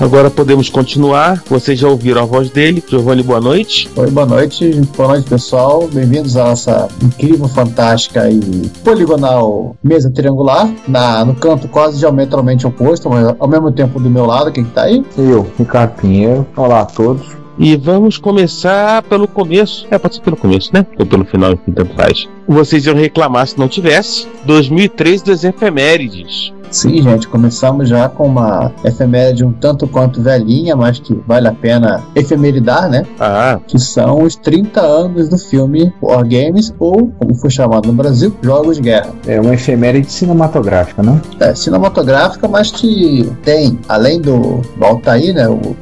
[0.00, 1.44] Agora podemos continuar.
[1.46, 2.82] Vocês já ouviram a voz dele.
[2.88, 3.88] Giovanni, boa noite.
[3.94, 5.86] Oi, boa noite, boa noite pessoal.
[5.86, 10.72] Bem-vindos à nossa incrível, fantástica e poligonal mesa triangular.
[10.88, 14.72] Na, no canto quase diametralmente oposto, mas ao mesmo tempo do meu lado, quem que
[14.72, 15.04] tá aí?
[15.16, 16.44] Eu, Ricardo Pinheiro.
[16.56, 17.41] Olá a todos.
[17.62, 19.86] E vamos começar pelo começo.
[19.88, 20.84] É, pode ser pelo começo, né?
[20.98, 22.28] Ou pelo final, enfim, tanto faz.
[22.48, 24.26] Vocês iam reclamar se não tivesse.
[24.44, 26.52] 2003 das efemérides.
[26.72, 31.52] Sim, gente, começamos já com uma efeméride um tanto quanto velhinha, mas que vale a
[31.52, 33.06] pena efemeridar, né?
[33.20, 37.92] Ah, Que são os 30 anos do filme War Games, ou, como foi chamado no
[37.92, 39.10] Brasil, Jogos de Guerra.
[39.24, 41.20] É uma efeméride cinematográfica, né?
[41.38, 45.76] é, cinematográfica, mas que tem, além do, do Altair, né, o,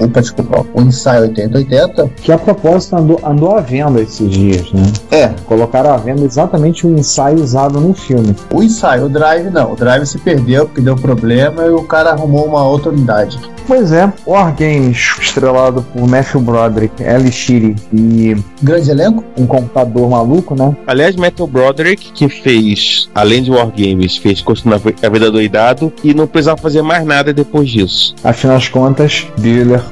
[0.00, 4.82] opa, desculpa, o ensaio 8080, Que a propósito andou, andou à venda esses dias, né?
[5.10, 8.34] é, Colocaram à venda exatamente o ensaio usado no filme.
[8.52, 12.10] o ensaio, o Drive não, o Drive se perdeu porque deu problema e o cara
[12.10, 13.38] arrumou uma outra unidade.
[13.66, 19.24] Pois é, Wargames, estrelado por Matthew Broderick, Ellie Sheedy e Grande elenco?
[19.36, 20.74] um computador maluco, né?
[20.86, 26.14] aliás, Metal Broderick, que fez, além de Wargames, fez Curso na a Vida Doidado e
[26.14, 28.14] não precisava fazer mais nada depois disso.
[28.22, 29.82] Afinal das contas, Biller,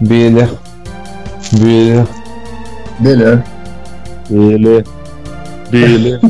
[0.00, 0.48] Bieler.
[1.52, 2.06] Bieler.
[3.00, 3.44] Bieler.
[4.28, 4.84] Bieler.
[5.70, 6.20] Bieler.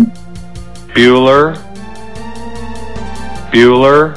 [0.95, 1.55] Bueller.
[3.53, 4.15] Bueller.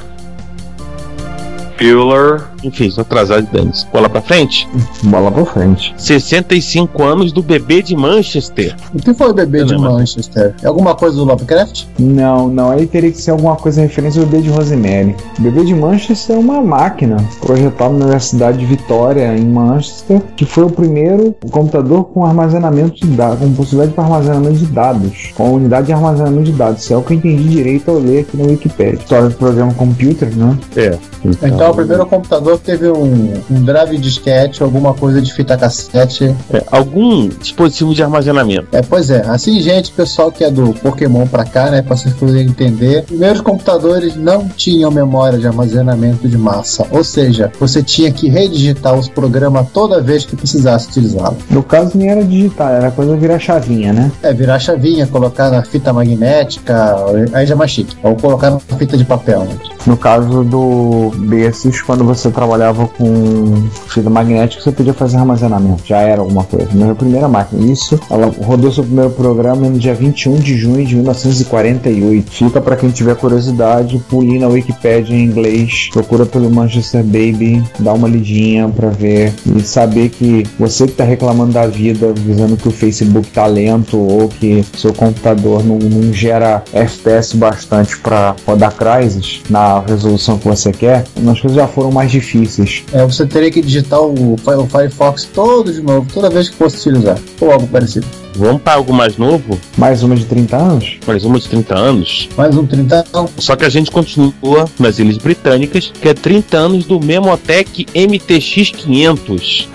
[1.79, 2.56] Bueller.
[2.63, 3.87] Enfim, sou atrasado de danos.
[3.91, 4.67] Bola pra frente.
[5.03, 5.93] Bola pra frente.
[5.97, 8.75] 65 anos do bebê de Manchester.
[8.93, 10.55] O que foi o bebê de Não, Manchester?
[10.61, 11.85] É alguma coisa do Lovecraft?
[11.99, 15.15] Não, não, aí teria que ser alguma coisa em referência ao bebê de Rosemary.
[15.37, 20.45] O bebê de Manchester é uma máquina projetada na Universidade de Vitória, em Manchester, que
[20.45, 25.53] foi o primeiro computador com armazenamento de dados, com possibilidade para armazenamento de dados, com
[25.53, 26.83] unidade de armazenamento de dados.
[26.83, 28.99] Isso é o que eu entendi direito ao ler aqui no Wikipedia.
[28.99, 30.57] História do programa computer, né?
[30.75, 30.97] É.
[31.25, 36.35] Então, o primeiro computador teve um, um drive disquete, alguma coisa de fita cassete.
[36.51, 38.67] É, algum dispositivo de armazenamento.
[38.71, 39.21] É, pois é.
[39.27, 43.41] Assim, gente, pessoal que é do Pokémon pra cá, né, pra vocês poderem entender, primeiros
[43.41, 46.85] computadores não tinham memória de armazenamento de massa.
[46.91, 51.37] Ou seja, você tinha que redigitar os programas toda vez que precisasse utilizá-lo.
[51.49, 54.11] No caso, nem era digital, era coisa virar chavinha, né?
[54.21, 56.95] É, virar chavinha, colocar na fita magnética,
[57.33, 57.95] aí já é mais chique.
[58.03, 59.57] Ou colocar na fita de papel, né?
[59.87, 65.81] No caso do desses, quando você trabalhava com fita magnética, você podia fazer armazenamento.
[65.85, 66.67] Já era alguma coisa.
[66.73, 67.71] Mas a primeira máquina.
[67.71, 72.29] Isso, ela rodou seu primeiro programa no dia 21 de junho de 1948.
[72.29, 77.93] Fica para quem tiver curiosidade, pule na Wikipedia em inglês, procura pelo Manchester Baby, dá
[77.93, 82.67] uma lidinha para ver e saber que você que tá reclamando da vida, dizendo que
[82.67, 88.73] o Facebook tá lento ou que seu computador não, não gera FPS bastante para rodar
[88.75, 92.83] Crysis na resolução que você quer, as coisas já foram mais difíceis.
[92.93, 96.89] É, você teria que digitar o, o Firefox todo de novo, toda vez que fosse
[96.89, 97.17] utilizar.
[97.41, 98.05] Ou algo parecido.
[98.35, 99.59] Vamos para algo mais novo?
[99.75, 100.99] Mais uma de 30 anos?
[101.07, 102.29] Mais uma de 30 anos.
[102.37, 103.27] Mais um 30 não.
[103.37, 108.71] Só que a gente continua nas Ilhas Britânicas, que é 30 anos do Memotech MTX
[108.71, 109.69] 500.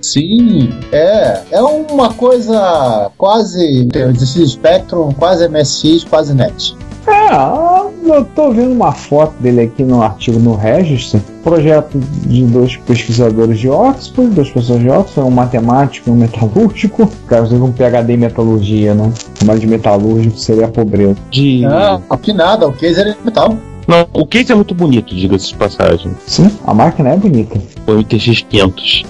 [0.00, 1.42] Sim, é.
[1.50, 3.88] É uma coisa quase.
[4.14, 6.76] Esse Spectrum, quase MSX, quase NET.
[7.08, 11.20] É, eu tô vendo uma foto dele aqui no artigo no Register.
[11.42, 17.04] Projeto de dois pesquisadores de Oxford, duas pessoas de Oxford, um matemático e um metalúrgico.
[17.04, 19.12] O cara teve um PhD em metalurgia, né?
[19.44, 21.16] Mas de metalúrgico seria pobreza.
[21.30, 21.64] De.
[21.64, 23.56] Ah, que nada, o case era de metal.
[23.88, 26.12] Não, o case é muito bonito, diga-se de passagem.
[26.26, 27.58] Sim, a máquina é bonita.
[27.86, 29.04] O MTX 500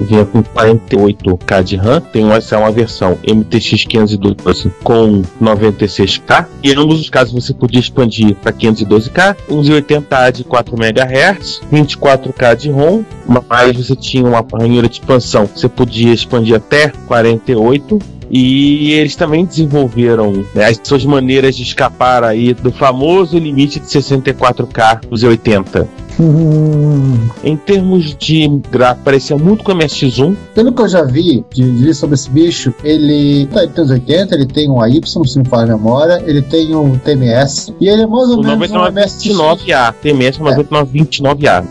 [0.00, 6.72] vinha com 48K de RAM, tem essa é uma versão MTX 512 com 96K, e
[6.72, 12.70] em ambos os casos você podia expandir para 512K, 180 de 4 MHz, 24K de
[12.70, 13.02] ROM,
[13.48, 17.98] mas você tinha uma ranhura de expansão, você podia expandir até 48
[18.32, 23.86] e eles também desenvolveram né, as suas maneiras de escapar aí do famoso limite de
[23.86, 25.86] 64K dos 80.
[26.18, 30.34] Hum, Em termos de gráfico, parecia muito com o MSX1.
[30.54, 33.90] Pelo que eu já vi de, de sobre esse bicho, ele, tá, ele tem os
[33.90, 35.24] 80, ele tem um AY, se não
[35.58, 39.24] a memória, ele tem um TMS, e ele é mais ou O menos um MSX.
[39.26, 40.56] 9929A, TMS É.
[40.56, 41.64] 9929A.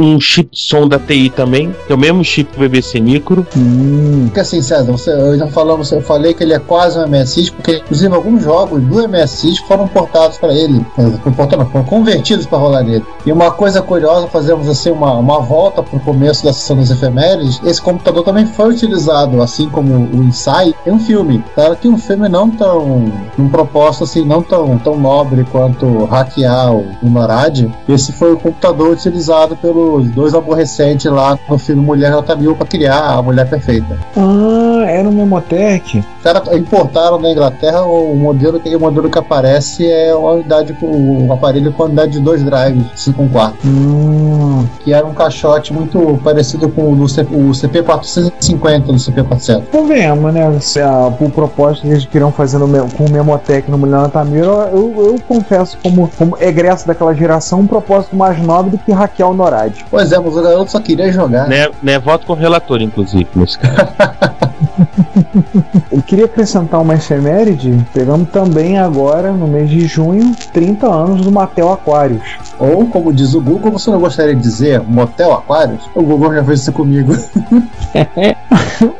[0.00, 3.44] Um chip som da TI também, que é o mesmo chip do BBC Micro.
[3.56, 4.26] hum.
[4.26, 7.50] Porque assim, César, você, eu já falamos, eu falei que ele é quase um MSX,
[7.50, 12.46] porque inclusive alguns jogos do MSX foram portados para ele, foram, portados, não, foram convertidos
[12.46, 13.04] para rolar nele.
[13.26, 16.90] E uma coisa curiosa, fazemos assim uma, uma volta para o começo da sessão das
[16.90, 21.42] efemérides, esse computador também foi utilizado, assim como o Insight, em um filme.
[21.54, 26.72] Claro que um filme não tão, um propósito assim, não tão, tão nobre quanto hackear
[26.74, 27.72] o, NORAD.
[27.88, 29.56] Esse foi o computador utilizado
[29.88, 33.98] pelos dois aborrecentes lá no filme Mulher Nota Mil para criar a Mulher Perfeita.
[34.16, 35.98] Ah, era um Memotech.
[35.98, 40.72] Os caras importaram da Inglaterra o modelo que o modelo que aparece é uma unidade
[40.74, 45.06] com o aparelho com a unidade de dois drives, 5 um quarto, Hum, que era
[45.06, 49.62] um caixote muito parecido com o, C- o CP450 do CP400.
[49.70, 50.58] Convenhamos, né?
[50.60, 54.44] Se a, o propósito que eles queriam fazer no, com o Memotech no Milhão Tamir,
[54.44, 59.32] eu, eu confesso, como, como egresso daquela geração, um propósito mais nobre do que o
[59.34, 59.84] NORAD.
[59.90, 61.48] Pois é, mas o garoto só queria jogar.
[61.48, 63.76] Né, né, voto com o relator, inclusive, nesse caso.
[65.90, 67.86] Eu queria acrescentar uma efeméride.
[67.92, 72.22] Pegamos também agora, no mês de junho, 30 anos do Matel Aquários.
[72.58, 75.88] Ou, como diz o Google, você não gostaria de dizer Motel Aquários?
[75.94, 77.14] O Google já fez isso comigo.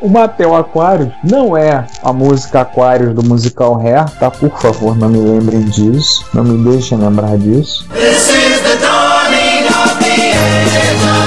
[0.00, 4.30] O Matel Aquários não é a música Aquários do musical Hair, tá?
[4.30, 6.24] Por favor, não me lembrem disso.
[6.34, 7.86] Não me deixem lembrar disso.
[7.90, 11.17] This is the dawning of the age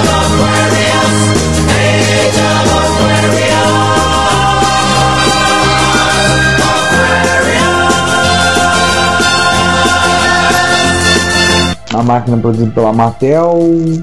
[12.01, 13.59] A máquina produzida pela Mattel,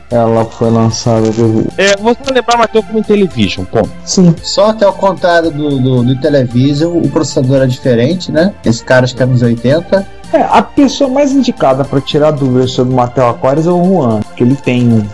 [0.09, 1.33] ela foi lançada.
[1.33, 1.67] De...
[1.77, 3.91] É, você vai lembrar Matheus como Intellivision, ponto.
[4.05, 8.55] Sim, Só que ao contrário do, do, do Television, o processador é diferente, né?
[8.65, 10.07] Esse cara acho que é nos 80.
[10.33, 14.21] É, a pessoa mais indicada pra tirar dúvidas sobre o Mattel Aquarius é o Juan,
[14.37, 15.05] que ele tem um.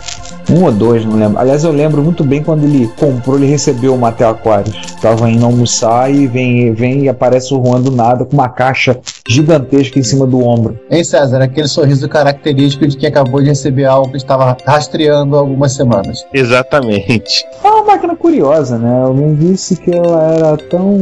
[0.47, 1.39] Um ou dois, não lembro.
[1.39, 4.93] Aliás, eu lembro muito bem quando ele comprou, ele recebeu o Mattel Aquarius.
[5.01, 8.99] Tava indo almoçar e vem, vem e aparece o Juan do nada com uma caixa
[9.27, 10.79] gigantesca em cima do ombro.
[10.89, 11.41] Hein, César?
[11.41, 16.25] Aquele sorriso característico de quem acabou de receber algo que estava rastreando há algumas semanas.
[16.33, 17.45] Exatamente.
[17.63, 19.03] É uma máquina curiosa, né?
[19.03, 20.95] Alguém disse que ela era tão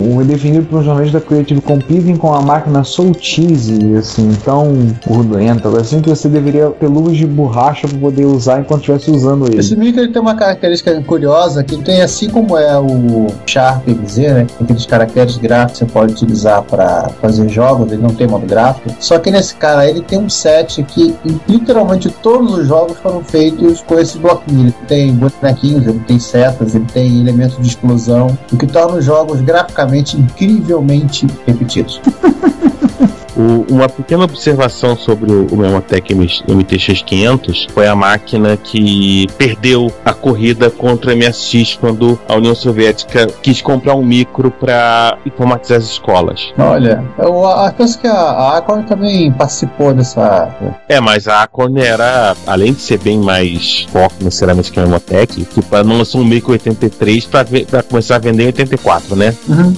[0.00, 4.96] um, definido por um jornalista da Creative Computing com uma máquina soul cheesy, assim, tão
[5.06, 9.46] gordurenta, assim que você deveria ter luvas de borracha para poder usar enquanto estivesse usando
[9.46, 9.58] ele.
[9.58, 14.16] Esse micro ele tem uma característica curiosa que tem assim como é o Sharp MZ,
[14.16, 14.46] né?
[14.60, 18.94] Aqueles caracteres gráficos que você pode utilizar para fazer jogos, ele não tem modo gráfico.
[19.00, 21.14] Só que nesse cara ele tem um set que
[21.48, 24.62] literalmente todos os jogos foram feitos com esse bloquinho.
[24.62, 29.04] Ele tem bonequinhos, ele tem setas, ele tem elementos de explosão, o que torna os
[29.04, 32.00] jogos graficamente incrivelmente repetidos.
[33.38, 40.12] O- uma pequena observação sobre o, o Memotech MTX500 foi a máquina que perdeu a
[40.12, 45.84] corrida contra o MSX quando a União Soviética quis comprar um micro para informatizar as
[45.84, 46.52] escolas.
[46.58, 50.48] Olha, eu a- penso que a, a Acorn também participou dessa.
[50.88, 55.44] É, mas a Acorn era, além de ser bem mais foco necessariamente que a Memotech,
[55.44, 59.34] que para não lançou um micro 83 para começar a vender em 84, né?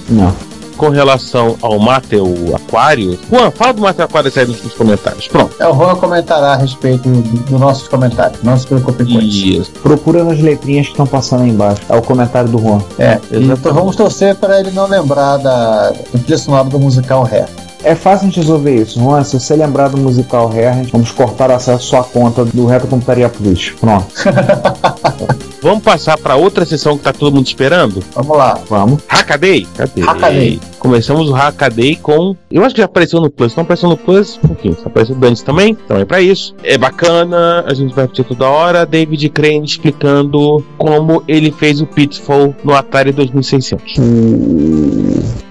[0.08, 0.34] Não.
[0.80, 5.28] Com relação ao Mattel Aquarius, Juan, fala do Mattel Aquarius aí nos nos comentários.
[5.28, 5.54] Pronto.
[5.60, 8.42] É, o Juan comentará a respeito dos do nossos comentários.
[8.42, 9.46] Não se preocupe com isso.
[9.46, 9.70] Isso.
[9.82, 11.82] Procura nas letrinhas que estão passando aí embaixo.
[11.88, 12.80] É o comentário do Juan.
[12.98, 13.52] É, Exatamente.
[13.60, 17.46] então vamos torcer para ele não lembrar da, do trilha sonora do musical Hair.
[17.82, 19.22] É fácil a gente resolver isso, Juan.
[19.24, 22.44] Se você lembrar do musical Hair, a gente- vamos cortar o acesso à sua conta
[22.44, 23.70] do Reto Computaria Plus.
[23.80, 24.06] Pronto,
[25.62, 28.02] Vamos passar para outra sessão que tá todo mundo esperando?
[28.14, 28.58] Vamos lá.
[28.68, 29.02] vamos.
[29.06, 29.66] Hackaday?
[29.76, 30.00] Cadê?
[30.00, 30.60] Hackaday.
[30.78, 32.34] Começamos o Hackaday com.
[32.50, 33.54] Eu acho que já apareceu no Plus.
[33.54, 34.76] Não apareceu no Plus, um pouquinho.
[34.84, 35.76] Apareceu no Dantes também.
[35.84, 36.54] Então é pra isso.
[36.62, 38.86] É bacana, a gente vai repetir toda hora.
[38.86, 43.94] David Crane explicando como ele fez o Pitfall no Atari 2600.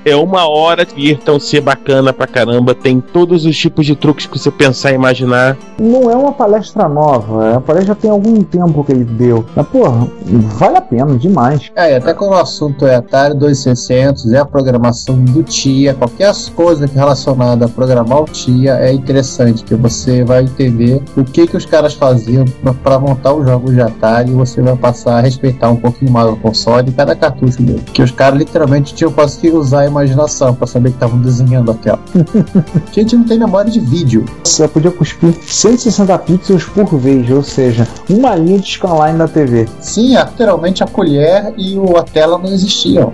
[0.09, 2.73] É uma hora, divirtam-se, é bacana pra caramba.
[2.73, 5.55] Tem todos os tipos de truques que você pensar e imaginar.
[5.79, 9.45] Não é uma palestra nova, a palestra já tem algum tempo que ele deu.
[9.55, 10.07] Mas, porra,
[10.57, 11.71] vale a pena demais.
[11.75, 16.85] É, até quando o assunto é Atari 2600, é a programação do TIA, qualquer coisa
[16.85, 21.55] é relacionada a programar o TIA é interessante, que você vai entender o que, que
[21.55, 22.45] os caras faziam
[22.83, 26.27] para montar os jogos de Atari e você vai passar a respeitar um pouquinho mais
[26.31, 27.83] o console e cada cartucho dele.
[27.93, 31.71] Que os caras literalmente tinham quase que usar a imaginação para saber que estavam desenhando
[31.71, 31.99] a tela.
[32.15, 34.25] a gente não tem memória de vídeo.
[34.43, 39.67] Você podia cuspir 160 pixels por vez, ou seja, uma linha de scanline da TV.
[39.79, 43.13] Sim, é literalmente a colher e o- a tela não existiam.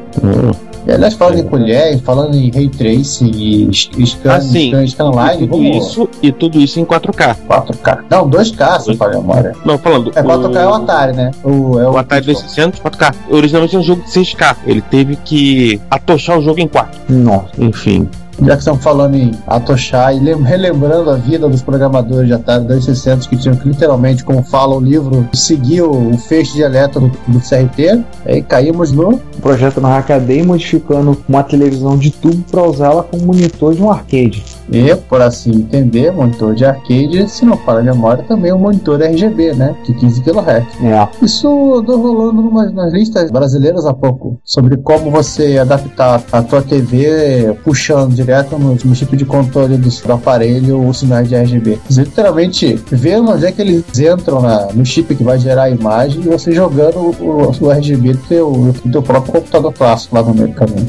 [0.87, 5.43] E, aliás, falando em colher, e falando em ray tracing e scan, Assim, scan, scanline,
[5.43, 7.35] e tudo vamos isso e tudo isso em 4K.
[7.47, 8.03] 4K.
[8.07, 9.53] Não, 2K, se falha a memória.
[9.65, 10.11] Não, falando.
[10.15, 11.31] É 4K é o Atari, né?
[11.43, 13.15] O, é o, O Atari 2600, 4K.
[13.31, 14.57] Originalmente era um jogo de 6K.
[14.67, 16.87] Ele teve que atochar o jogo em 4.
[17.09, 17.49] Nossa.
[17.61, 18.09] Enfim.
[18.41, 22.65] Já que estamos falando em atochar e lem- relembrando a vida dos programadores de Atari
[22.65, 27.09] 2600 que tinham que literalmente, como fala o livro, seguir o, o feixe de elétron
[27.27, 33.03] do, CRT, aí caímos no projeto na Hackaday modificando uma televisão de tubo para usá-la
[33.03, 34.43] como monitor de um arcade.
[34.71, 38.99] E, por assim entender, monitor de arcade, se não para a memória, também um monitor
[39.01, 39.75] RGB, né?
[39.85, 40.83] De 15 kHz.
[40.83, 41.07] É.
[41.23, 47.53] Isso andou rolando nas listas brasileiras há pouco, sobre como você adaptar a tua TV
[47.63, 51.77] puxando direto no, no chip de controle do, do aparelho os sinais de RGB.
[51.89, 55.69] Você literalmente vendo onde é que eles entram na- no chip que vai gerar a
[55.69, 58.51] imagem e você jogando o, o- o RGB do teu,
[58.83, 60.87] do teu próprio computador clássico lá no meio do caminho.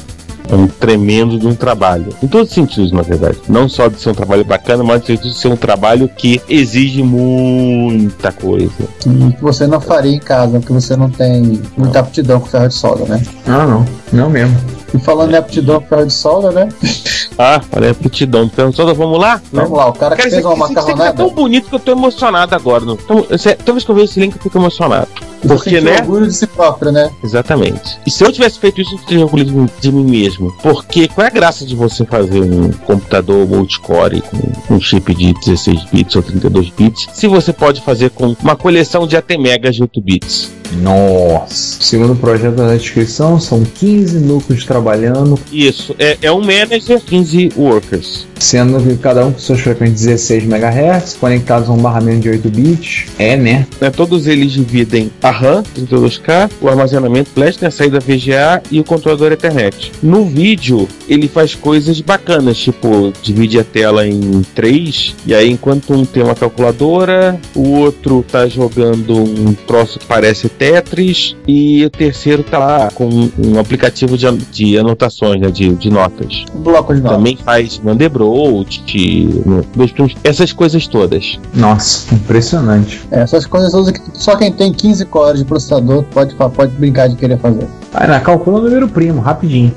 [0.49, 2.07] É um tremendo de um trabalho.
[2.23, 3.37] Em todos os sentidos, na verdade.
[3.49, 8.31] Não só de ser um trabalho bacana, mas de ser um trabalho que exige muita
[8.31, 8.71] coisa.
[9.07, 12.69] E que você não faria em casa, porque você não tem muita aptidão com ferro
[12.69, 13.21] de solda, né?
[13.47, 13.85] Ah, não.
[14.13, 14.57] Não mesmo.
[14.95, 16.69] E falando em aptidão ferro de solda, né?
[17.39, 18.45] Ah, a aptidão.
[18.45, 19.43] Então, só vamos lá?
[19.53, 21.17] Vamos lá, o cara que Cara, fez isso uma isso aqui tá macarronada.
[21.19, 22.83] tão bonito que eu tô emocionado agora.
[22.87, 22.95] Não?
[22.95, 25.09] Então, esse- toda vez que eu vejo esse link, eu fico emocionado.
[25.47, 25.97] Porque, né?
[25.99, 27.11] orgulho de si próprio, né?
[27.23, 27.99] Exatamente.
[28.07, 30.51] E se eu tivesse feito isso, eu teria orgulho de mim- de mim mesmo.
[30.63, 35.35] Porque qual é a graça de você fazer um computador multicore com um chip de
[35.35, 39.75] 16 bits ou 32 bits, se você pode fazer com uma coleção de até megas
[39.77, 40.51] de 8 bits?
[40.73, 41.83] Nossa.
[41.83, 45.39] Segundo o projeto na descrição, são 15 núcleos trabalhando.
[45.53, 48.27] Isso, é, é um manager, 15 workers.
[48.39, 52.51] Sendo que cada um com suas frequências 16 MHz, conectados a um barramento de 8
[52.51, 53.07] bits.
[53.19, 53.67] É, né?
[53.81, 58.81] Né, todos eles dividem a RAM 32K, o armazenamento flash, né, a saída VGA e
[58.81, 59.93] o controlador Ethernet.
[60.03, 65.93] No vídeo, ele faz coisas bacanas, tipo, divide a tela em três, e aí enquanto
[65.93, 71.91] um tem uma calculadora, o outro tá jogando um troço que parece Tetris, e o
[71.91, 76.45] terceiro tá lá com um aplicativo de, an- de anotações, né, de, de notas.
[76.55, 77.17] Um bloco de notas.
[77.19, 79.29] Também faz Mandelbrot, de-
[79.75, 81.39] dois primos, essas coisas todas.
[81.55, 83.03] Nossa, impressionante.
[83.11, 87.09] É, essas coisas todas que só quem tem 15 cores de processador pode, pode brincar
[87.09, 87.67] de querer fazer.
[87.93, 89.73] Ah, não, calcula o número primo, rapidinho.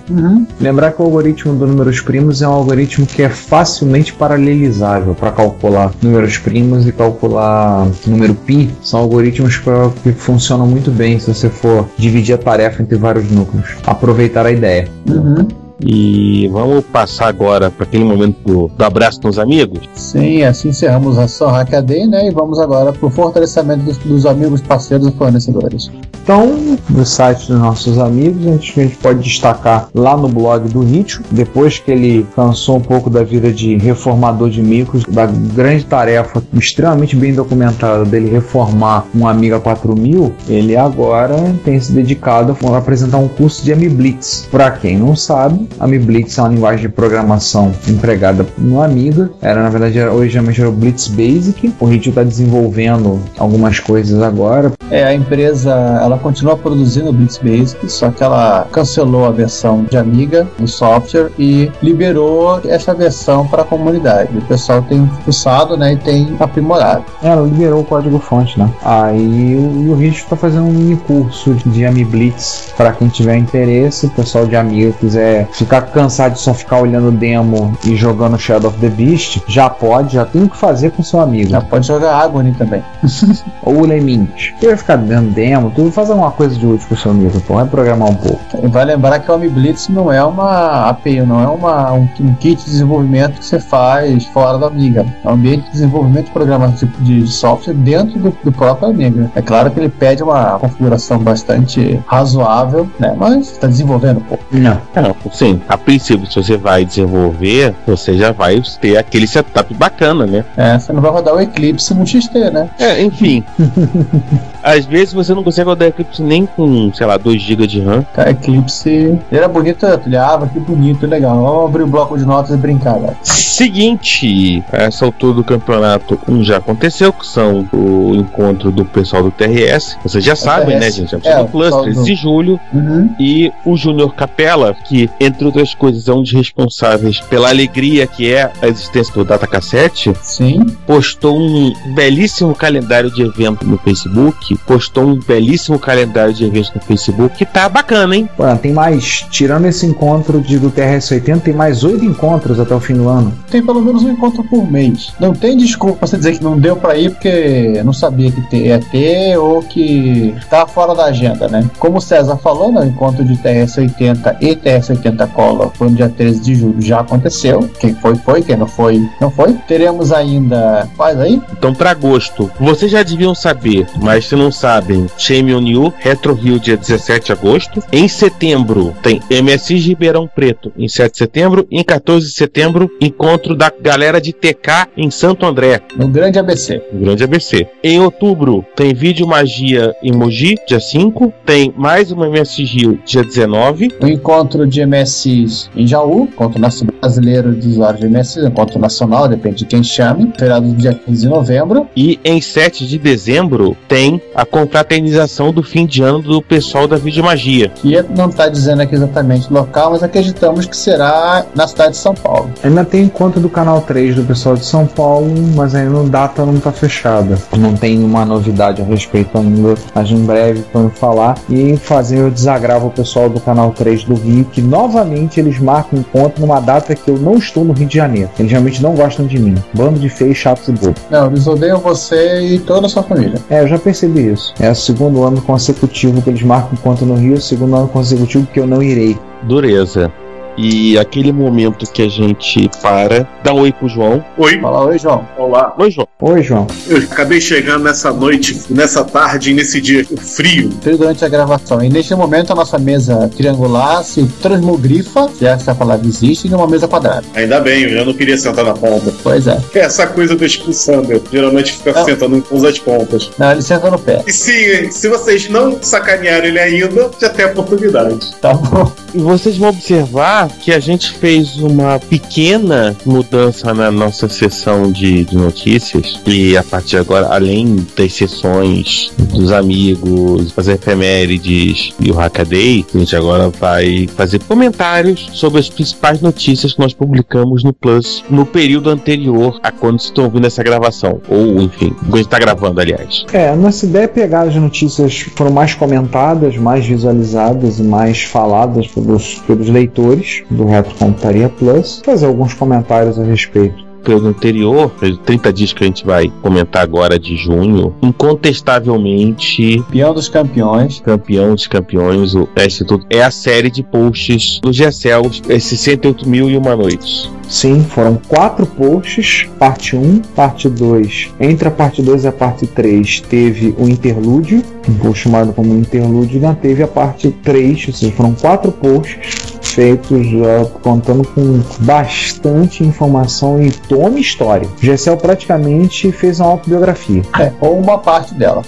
[0.59, 5.31] Lembrar que o algoritmo do números primos é um algoritmo que é facilmente paralelizável para
[5.31, 8.69] calcular números primos e calcular número pi.
[8.81, 13.29] São algoritmos pra- que funcionam muito bem se você for dividir a tarefa entre vários
[13.31, 13.77] núcleos.
[13.85, 14.87] Aproveitar a ideia.
[15.09, 15.47] Uhum.
[15.81, 19.87] E vamos passar agora para aquele momento do, do abraço com os amigos.
[19.93, 22.27] Sim, assim encerramos a sessão Hackaday, né?
[22.27, 25.89] E vamos agora pro fortalecimento dos, dos amigos, parceiros e fornecedores.
[26.29, 31.25] Então, do site dos nossos amigos, a gente, pode destacar lá no blog do Ritmo,
[31.31, 36.43] depois que ele cansou um pouco da vida de reformador de micros, da grande tarefa
[36.53, 43.17] extremamente bem documentada dele reformar um Amiga 4000, ele agora tem se dedicado a apresentar
[43.17, 44.47] um curso de AmiBlitz.
[44.51, 49.69] Para quem não sabe, AmiBlitz é uma linguagem de programação empregada no Amiga, era na
[49.69, 55.13] verdade originalmente era o Blitz Basic, o Ritmo está desenvolvendo algumas coisas agora, É, a
[55.13, 55.71] empresa,
[56.03, 61.31] ela continua produzindo Blitz Basic, só que ela cancelou a versão de Amiga do software
[61.37, 64.37] e liberou essa versão para a comunidade.
[64.37, 67.03] O pessoal tem fuçado, né, e tem aprimorado.
[67.21, 68.69] Ela liberou o código-fonte, né?
[68.83, 74.07] Aí o, o Rich tá fazendo um mini curso de AmiBlitz para quem tiver interesse,
[74.07, 78.69] o pessoal de Amiga quiser ficar cansado de só ficar olhando demo e jogando Shadow
[78.69, 81.49] of the Beast, já pode, já tem o que fazer com seu amigo.
[81.49, 82.83] Já pode jogar Agony também.
[83.63, 84.53] Ou o Lemint.
[84.59, 87.65] Quer ficar dando demo, tudo, faz alguma coisa de útil com seu amigo, pô, vai
[87.65, 88.39] programar um pouco.
[88.63, 92.33] E vai lembrar que o AmiBlitz não é uma API, não é uma, um, um
[92.35, 95.05] kit de desenvolvimento que você faz fora da Amiga.
[95.25, 99.29] É um ambiente de desenvolvimento de programação de, de software dentro do, do próprio Amiga.
[99.35, 103.13] É claro que ele pede uma configuração bastante razoável, né?
[103.17, 104.45] Mas está desenvolvendo pouco.
[104.51, 104.79] Não.
[104.95, 110.25] Não, sim, a princípio, se você vai desenvolver, você já vai ter aquele setup bacana,
[110.25, 110.45] né?
[110.55, 112.69] É, você não vai rodar o Eclipse no XT, né?
[112.79, 113.43] É, enfim.
[114.63, 118.03] Às vezes você não consegue rodar Eclipse nem com, sei lá, 2 GB de RAM.
[118.13, 118.89] Cara, Eclipse.
[118.89, 121.35] Ele era bonito, ele ah, que bonito, legal.
[121.35, 123.15] Vamos abrir o bloco de notas e brincar, velho.
[123.23, 129.31] Seguinte, essa altura do campeonato, um já aconteceu, que são o encontro do pessoal do
[129.31, 129.97] TRS.
[130.03, 131.15] Vocês já sabem, né, gente?
[131.15, 132.59] É, É, o o Cluster, pessoal 13 do- de julho.
[132.73, 133.09] Uhum.
[133.19, 138.31] E o Júnior Capella, que, entre outras coisas, é um dos responsáveis pela alegria que
[138.33, 140.65] é a existência do Datacassete, Sim.
[140.85, 144.55] postou um belíssimo calendário de evento no Facebook.
[144.67, 148.29] Postou um belíssimo calendário de eventos no Facebook que tá bacana, hein?
[148.35, 152.79] Pô, tem mais, tirando esse encontro de, do TRS-80, tem mais oito encontros até o
[152.79, 153.33] fim do ano.
[153.49, 155.13] Tem pelo menos um encontro por mês.
[155.19, 158.57] Não tem desculpa pra você dizer que não deu pra ir porque não sabia que
[158.57, 161.69] ia ter ou que tá fora da agenda, né?
[161.79, 166.09] Como o César falou, né, o encontro de TRS-80 e TRS-80 Color foi no dia
[166.09, 167.69] 13 de julho, já aconteceu.
[167.79, 168.41] Quem foi, foi.
[168.41, 169.53] Quem não foi, não foi.
[169.67, 170.87] Teremos ainda.
[170.95, 171.41] Quais aí?
[171.51, 175.61] Então, pra agosto, vocês já deviam saber, mas se não sabem, Shame on
[175.99, 177.83] Retro Rio, dia 17 de agosto.
[177.91, 181.67] Em setembro, tem MSX Ribeirão Preto, em 7 de setembro.
[181.71, 186.81] Em 14 de setembro, encontro da galera de TK em Santo André, No Grande ABC.
[186.91, 187.67] no Grande ABC.
[187.83, 191.33] Em outubro, tem Vídeo Magia em Mogi, dia 5.
[191.45, 193.91] Tem mais uma MSX Rio, dia 19.
[194.01, 199.27] O encontro de MSIs em Jaú, encontro nacional brasileiro de usuários de MSIs, encontro nacional,
[199.27, 201.87] depende de quem chame, feriado do dia 15 de novembro.
[201.95, 206.97] E em 7 de dezembro, tem a confraternização do fim de ano do pessoal da
[206.97, 207.71] Vídeo Magia.
[208.03, 211.97] que não está dizendo aqui exatamente o local, mas acreditamos que será na cidade de
[211.97, 212.49] São Paulo.
[212.63, 216.45] Ainda tem encontro do canal 3 do pessoal de São Paulo, mas ainda a data
[216.45, 217.37] não tá fechada.
[217.57, 221.37] Não tem uma novidade a respeito ainda, mas em breve vamos falar.
[221.49, 225.99] E fazer o desagravo ao pessoal do canal 3 do Rio, que novamente eles marcam
[225.99, 228.29] encontro numa data que eu não estou no Rio de Janeiro.
[228.37, 229.55] Eles realmente não gostam de mim.
[229.73, 231.01] Bando de feios, chatos e bobos.
[231.09, 233.39] Não, eles odeiam você e toda a sua família.
[233.49, 234.53] É, eu já percebi isso.
[234.59, 238.59] É o segundo ano consecutivo que eles marcam encontro no Rio, segundo ano consecutivo que
[238.59, 239.17] eu não irei.
[239.41, 240.13] Dureza.
[240.61, 244.21] E aquele momento que a gente para, dá um oi pro João.
[244.37, 244.59] Oi.
[244.59, 245.25] Fala, oi, João.
[245.37, 245.73] Olá.
[245.77, 246.07] Oi, João.
[246.21, 246.67] Oi, João.
[246.85, 250.69] Eu acabei chegando nessa noite, nessa tarde, nesse dia frio.
[250.81, 251.81] Frio durante a gravação.
[251.81, 256.67] E neste momento a nossa mesa triangular se transmogrifa, se essa palavra existe, em uma
[256.67, 257.23] mesa quadrada.
[257.35, 259.13] Ainda bem, eu não queria sentar na ponta.
[259.23, 259.57] Pois é.
[259.73, 261.09] É essa coisa do expulsando.
[261.13, 262.03] Eu geralmente fica Ah.
[262.03, 263.31] sentando com as pontas.
[263.37, 264.23] Não, ele senta no pé.
[264.27, 268.35] E se, se vocês não sacanearam ele ainda, já tem a oportunidade.
[268.41, 268.91] Tá bom.
[269.15, 275.25] E vocês vão observar que a gente fez uma pequena mudança na nossa sessão de,
[275.25, 276.19] de notícias.
[276.25, 282.85] E a partir de agora, além das sessões dos amigos, as efemérides e o Hackaday,
[282.93, 288.23] a gente agora vai fazer comentários sobre as principais notícias que nós publicamos no Plus
[288.29, 291.21] no período anterior a quando estão ouvindo essa gravação.
[291.29, 293.25] Ou, enfim, quando a está gravando, aliás.
[293.31, 298.21] É, nossa ideia é pegar as notícias que foram mais comentadas, mais visualizadas e mais
[298.21, 303.89] faladas pelos, pelos leitores do Retrocomputaria Plus, fazer alguns comentários a respeito.
[304.03, 310.13] período anterior, os 30 dias que a gente vai comentar agora de junho, incontestavelmente Campeão
[310.13, 310.99] dos campeões.
[310.99, 316.49] campeão dos campeões, o Instituto, é a série de posts do GSL, é 68 mil
[316.49, 317.29] e uma noites.
[317.47, 321.29] Sim, foram quatro posts, parte 1, parte 2.
[321.39, 325.73] Entre a parte 2 e a parte 3 teve o interlúdio, um post chamado como
[325.73, 331.27] interlúdio, e ainda teve a parte 3, ou seja, foram quatro posts feitos já contando
[331.27, 334.67] com bastante informação e tome história.
[334.81, 337.21] GSL praticamente fez uma autobiografia.
[337.39, 338.61] É, ou uma parte dela.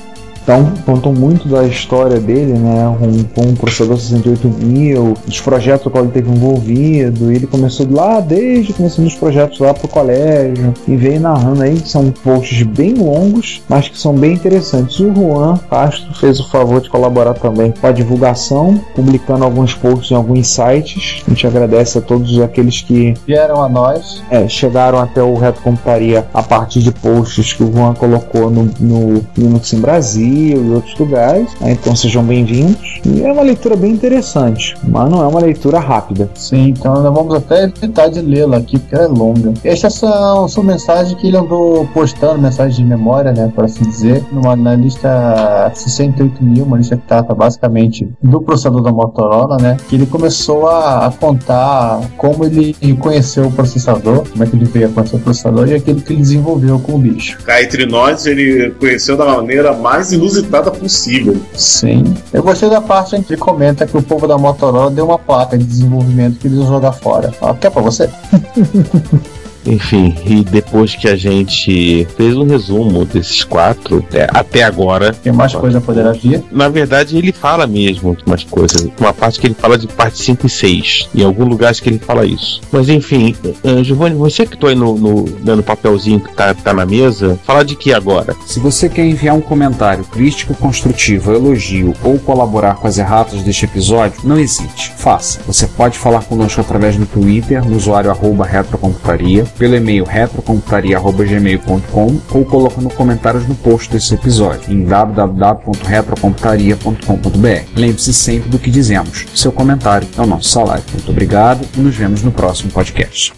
[0.44, 2.96] Então, contam muito da história dele, né?
[3.00, 7.32] Com, com o processador 68000, dos projetos no qual ele teve envolvido.
[7.32, 11.80] Ele começou lá desde o começo dos projetos lá pro colégio e veio narrando aí,
[11.80, 15.00] que são posts bem longos, mas que são bem interessantes.
[15.00, 20.12] O Juan Castro fez o favor de colaborar também com a divulgação, publicando alguns posts
[20.12, 21.24] em alguns sites.
[21.28, 24.24] A gente agradece a todos aqueles que Vieram a nós.
[24.30, 28.70] é, chegaram até o Reto Computaria a partir de posts que o Juan colocou no,
[28.80, 31.50] no Linux em Brasil e outros lugares.
[31.60, 31.72] né?
[31.74, 33.02] Então sejam bem-vindos.
[33.06, 36.30] E é uma leitura bem interessante, mas não é uma leitura rápida.
[36.36, 39.54] Sim, então nós vamos até evitar de lê-la aqui, porque ela é longa.
[39.64, 44.24] Estas são, são mensagens que ele andou postando, mensagens de memória, né, por assim dizer,
[44.32, 49.78] numa, na lista 68 mil, uma lista que trata basicamente do processador da Motorola, né,
[49.90, 54.66] que ele começou a, a contar como ele conheceu o processador, como é que ele
[54.66, 57.38] veio a conhecer o processador e aquilo que ele desenvolveu com o bicho.
[57.44, 61.36] Cá entre nós, ele conheceu da maneira mais inusitada possível.
[61.54, 62.14] Sim.
[62.32, 65.20] Eu gostei da parte em que ele comenta que o povo da Motorola deu uma
[65.20, 67.34] placa de desenvolvimento que eles iam jogar fora.
[67.42, 68.10] Ah, quer pra você?
[69.66, 75.32] Enfim, e depois que a gente fez um resumo desses quatro, é, até agora, Tem
[75.32, 76.44] mais coisa poderá vir.
[76.52, 78.90] na verdade ele fala mesmo umas coisas.
[79.00, 81.10] Uma parte que ele fala de parte 5 e 6.
[81.16, 82.62] Em algum lugar acho que ele fala isso.
[82.72, 86.74] Mas enfim, uh, Giovanni, você que tô aí no, no, no papelzinho que tá, tá
[86.74, 88.36] na mesa, fala de que agora?
[88.46, 93.66] Se você quer enviar um comentário crítico, construtivo, elogio ou colaborar com as erratas deste
[93.66, 95.40] episódio, não hesite, faça.
[95.48, 102.46] Você pode falar conosco através do Twitter, no usuário arroba retrocomputaria, pelo e-mail retrocomputaria.gmail.com ou
[102.46, 107.64] colocando comentários no post desse episódio em www.retrocomputaria.com.br.
[107.76, 109.26] Lembre-se sempre do que dizemos.
[109.36, 110.84] Seu comentário é o nosso salário.
[110.92, 113.34] Muito obrigado e nos vemos no próximo podcast.